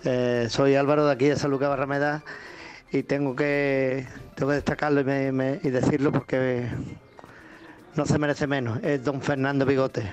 eh, 0.06 0.48
soy 0.50 0.76
Álvaro 0.76 1.06
de 1.06 1.13
aquí 1.13 1.28
de 1.28 1.36
San 1.36 1.52
Lucas 1.52 1.70
Barrameda 1.70 2.24
y 2.92 3.04
tengo 3.04 3.36
que, 3.36 4.06
tengo 4.36 4.50
que 4.50 4.56
destacarlo 4.56 5.02
y, 5.02 5.70
decirlo 5.70 6.12
porque 6.12 6.68
no 7.96 8.06
se 8.06 8.20
merece 8.20 8.48
menos. 8.48 8.80
Es 8.84 9.04
don 9.04 9.22
Fernando 9.22 9.66
Bigote, 9.66 10.12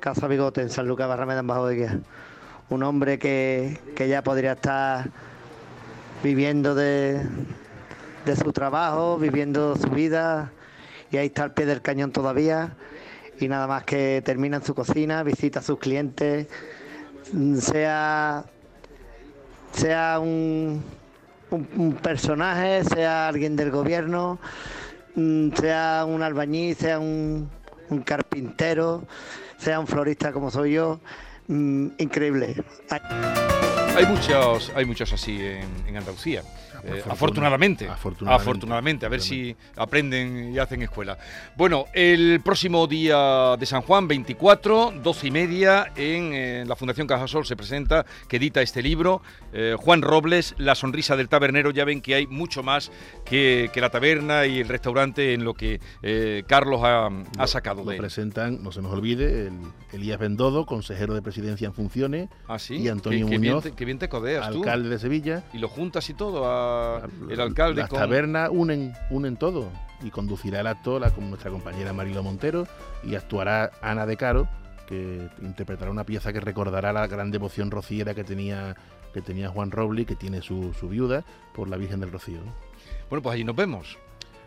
Casa 0.00 0.28
Bigote 0.28 0.62
en 0.62 0.70
San 0.70 0.86
Lucas 0.86 1.08
Barrameda 1.08 1.40
en 1.40 1.46
Bajo 1.46 1.66
de 1.66 1.76
Guía. 1.76 2.00
Un 2.68 2.82
hombre 2.82 3.18
que, 3.18 3.78
que 3.96 4.08
ya 4.08 4.22
podría 4.22 4.52
estar 4.52 5.10
viviendo 6.22 6.74
de, 6.74 7.20
de 8.24 8.36
su 8.36 8.52
trabajo, 8.52 9.18
viviendo 9.18 9.76
su 9.76 9.88
vida 9.90 10.52
y 11.10 11.16
ahí 11.16 11.26
está 11.26 11.44
al 11.44 11.54
pie 11.54 11.66
del 11.66 11.82
cañón 11.82 12.12
todavía 12.12 12.76
y 13.40 13.48
nada 13.48 13.66
más 13.66 13.84
que 13.84 14.22
termina 14.24 14.58
en 14.58 14.64
su 14.64 14.74
cocina, 14.74 15.22
visita 15.22 15.60
a 15.60 15.62
sus 15.62 15.78
clientes, 15.78 16.46
sea, 17.60 18.44
sea 19.76 20.18
un, 20.20 20.82
un- 21.50 21.92
personaje, 22.02 22.84
sea 22.84 23.28
alguien 23.28 23.56
del 23.56 23.70
gobierno, 23.70 24.38
mm, 25.16 25.50
sea 25.54 26.04
un 26.06 26.22
albañil, 26.22 26.74
sea 26.76 26.98
un, 26.98 27.48
un 27.90 27.98
carpintero, 28.02 29.04
sea 29.58 29.80
un 29.80 29.86
florista 29.86 30.32
como 30.32 30.50
soy 30.50 30.72
yo, 30.74 31.00
mm, 31.48 31.88
increíble. 31.98 32.56
Hay 33.96 34.06
muchos, 34.06 34.72
hay 34.74 34.84
muchos 34.84 35.12
así 35.12 35.40
en, 35.40 35.66
en 35.86 35.96
Andalucía. 35.96 36.42
Eh, 36.84 36.88
fortuna- 37.00 37.12
afortunadamente, 37.12 37.88
afortunadamente. 37.88 38.42
afortunadamente, 38.42 39.06
a 39.06 39.08
ver 39.08 39.20
si 39.20 39.56
aprenden 39.76 40.52
y 40.54 40.58
hacen 40.58 40.82
escuela. 40.82 41.16
Bueno, 41.56 41.86
el 41.94 42.40
próximo 42.44 42.86
día 42.86 43.56
de 43.58 43.66
San 43.66 43.82
Juan, 43.82 44.06
24, 44.06 44.92
12 45.02 45.26
y 45.26 45.30
media, 45.30 45.92
en, 45.96 46.32
eh, 46.34 46.64
la 46.66 46.76
Fundación 46.76 47.06
Cajasol 47.06 47.46
se 47.46 47.56
presenta, 47.56 48.04
que 48.28 48.36
edita 48.36 48.60
este 48.62 48.82
libro, 48.82 49.22
eh, 49.52 49.76
Juan 49.78 50.02
Robles, 50.02 50.54
La 50.58 50.74
sonrisa 50.74 51.16
del 51.16 51.28
tabernero. 51.28 51.70
Ya 51.70 51.84
ven 51.84 52.00
que 52.02 52.14
hay 52.14 52.26
mucho 52.26 52.62
más 52.62 52.90
que, 53.24 53.70
que 53.72 53.80
la 53.80 53.90
taberna 53.90 54.46
y 54.46 54.60
el 54.60 54.68
restaurante 54.68 55.32
en 55.34 55.44
lo 55.44 55.54
que 55.54 55.80
eh, 56.02 56.42
Carlos 56.46 56.80
ha, 56.84 57.08
ha 57.38 57.46
sacado 57.46 57.82
Lo 57.84 57.90
de 57.90 57.96
él. 57.96 58.00
presentan, 58.00 58.62
no 58.62 58.72
se 58.72 58.82
nos 58.82 58.92
olvide, 58.92 59.46
el 59.48 59.54
Elías 59.92 60.18
Bendodo, 60.18 60.66
consejero 60.66 61.14
de 61.14 61.22
presidencia 61.22 61.66
en 61.66 61.72
funciones, 61.72 62.28
Ah, 62.48 62.58
sí, 62.58 62.76
y 62.76 62.88
Antonio 62.88 63.26
qué, 63.26 63.32
qué 63.32 63.38
bien 63.38 63.52
Muñoz, 63.52 63.64
te, 63.64 63.72
qué 63.72 63.84
bien 63.84 63.98
te 63.98 64.08
codeas 64.08 64.50
tú. 64.50 64.58
alcalde 64.58 64.88
de 64.88 64.98
Sevilla. 64.98 65.44
Y 65.52 65.58
lo 65.58 65.68
juntas 65.68 66.08
y 66.10 66.14
todo, 66.14 66.44
a 66.46 66.73
el 67.28 67.40
alcalde 67.40 67.82
Las 67.82 67.90
con... 67.90 67.98
tabernas 67.98 68.50
unen, 68.52 68.92
unen 69.10 69.36
todo 69.36 69.70
y 70.02 70.10
conducirá 70.10 70.60
el 70.60 70.66
acto 70.66 70.98
la, 70.98 71.10
con 71.10 71.28
nuestra 71.28 71.50
compañera 71.50 71.92
Marilo 71.92 72.22
Montero 72.22 72.66
y 73.02 73.14
actuará 73.14 73.70
Ana 73.80 74.06
de 74.06 74.16
Caro, 74.16 74.48
que 74.86 75.28
interpretará 75.40 75.90
una 75.90 76.04
pieza 76.04 76.32
que 76.32 76.40
recordará 76.40 76.92
la 76.92 77.06
gran 77.06 77.30
devoción 77.30 77.70
rociera 77.70 78.14
que 78.14 78.24
tenía, 78.24 78.76
que 79.12 79.22
tenía 79.22 79.48
Juan 79.48 79.70
Robles, 79.70 80.06
que 80.06 80.16
tiene 80.16 80.42
su, 80.42 80.74
su 80.78 80.88
viuda, 80.88 81.24
por 81.54 81.68
la 81.68 81.76
Virgen 81.76 82.00
del 82.00 82.12
Rocío. 82.12 82.38
¿no? 82.38 82.52
Bueno, 83.08 83.22
pues 83.22 83.34
allí 83.34 83.44
nos 83.44 83.56
vemos. 83.56 83.98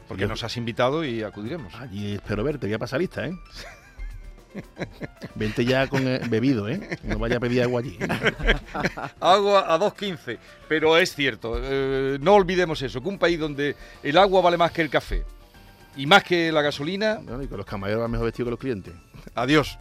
Porque 0.08 0.26
nos 0.26 0.44
has 0.44 0.56
invitado 0.56 1.04
y 1.04 1.22
acudiremos. 1.22 1.74
Allí 1.76 2.14
espero 2.14 2.44
verte, 2.44 2.68
voy 2.68 2.74
a 2.74 2.80
pasar 2.80 3.00
lista, 3.00 3.28
¿eh? 3.28 3.32
Vente 5.36 5.66
ya 5.66 5.88
con 5.88 6.04
bebido, 6.30 6.68
¿eh? 6.70 6.98
No 7.04 7.20
vaya 7.20 7.38
a 7.38 7.40
pedir 7.40 7.62
agua 7.64 7.82
allí. 7.82 7.98
Agua 9.20 9.74
a 9.74 9.78
2.15. 9.80 10.38
Pero 10.68 10.98
es 10.98 11.14
cierto, 11.16 11.60
eh, 11.62 12.18
no 12.22 12.34
olvidemos 12.36 12.82
eso, 12.82 13.02
que 13.02 13.08
un 13.10 13.18
país 13.20 13.40
donde 13.40 13.76
el 14.04 14.18
agua 14.18 14.42
vale 14.42 14.58
más 14.58 14.72
que 14.72 14.82
el 14.82 14.90
café 14.90 15.24
y 15.96 16.06
más 16.06 16.24
que 16.24 16.52
la 16.52 16.62
gasolina, 16.62 17.20
Bueno, 17.24 17.42
y 17.44 17.48
con 17.48 17.58
los 17.58 17.66
camareros 17.66 18.02
van 18.02 18.12
mejor 18.12 18.26
vestidos 18.26 18.48
que 18.48 18.52
los 18.52 18.60
clientes. 18.60 18.94
adiós. 19.36 19.78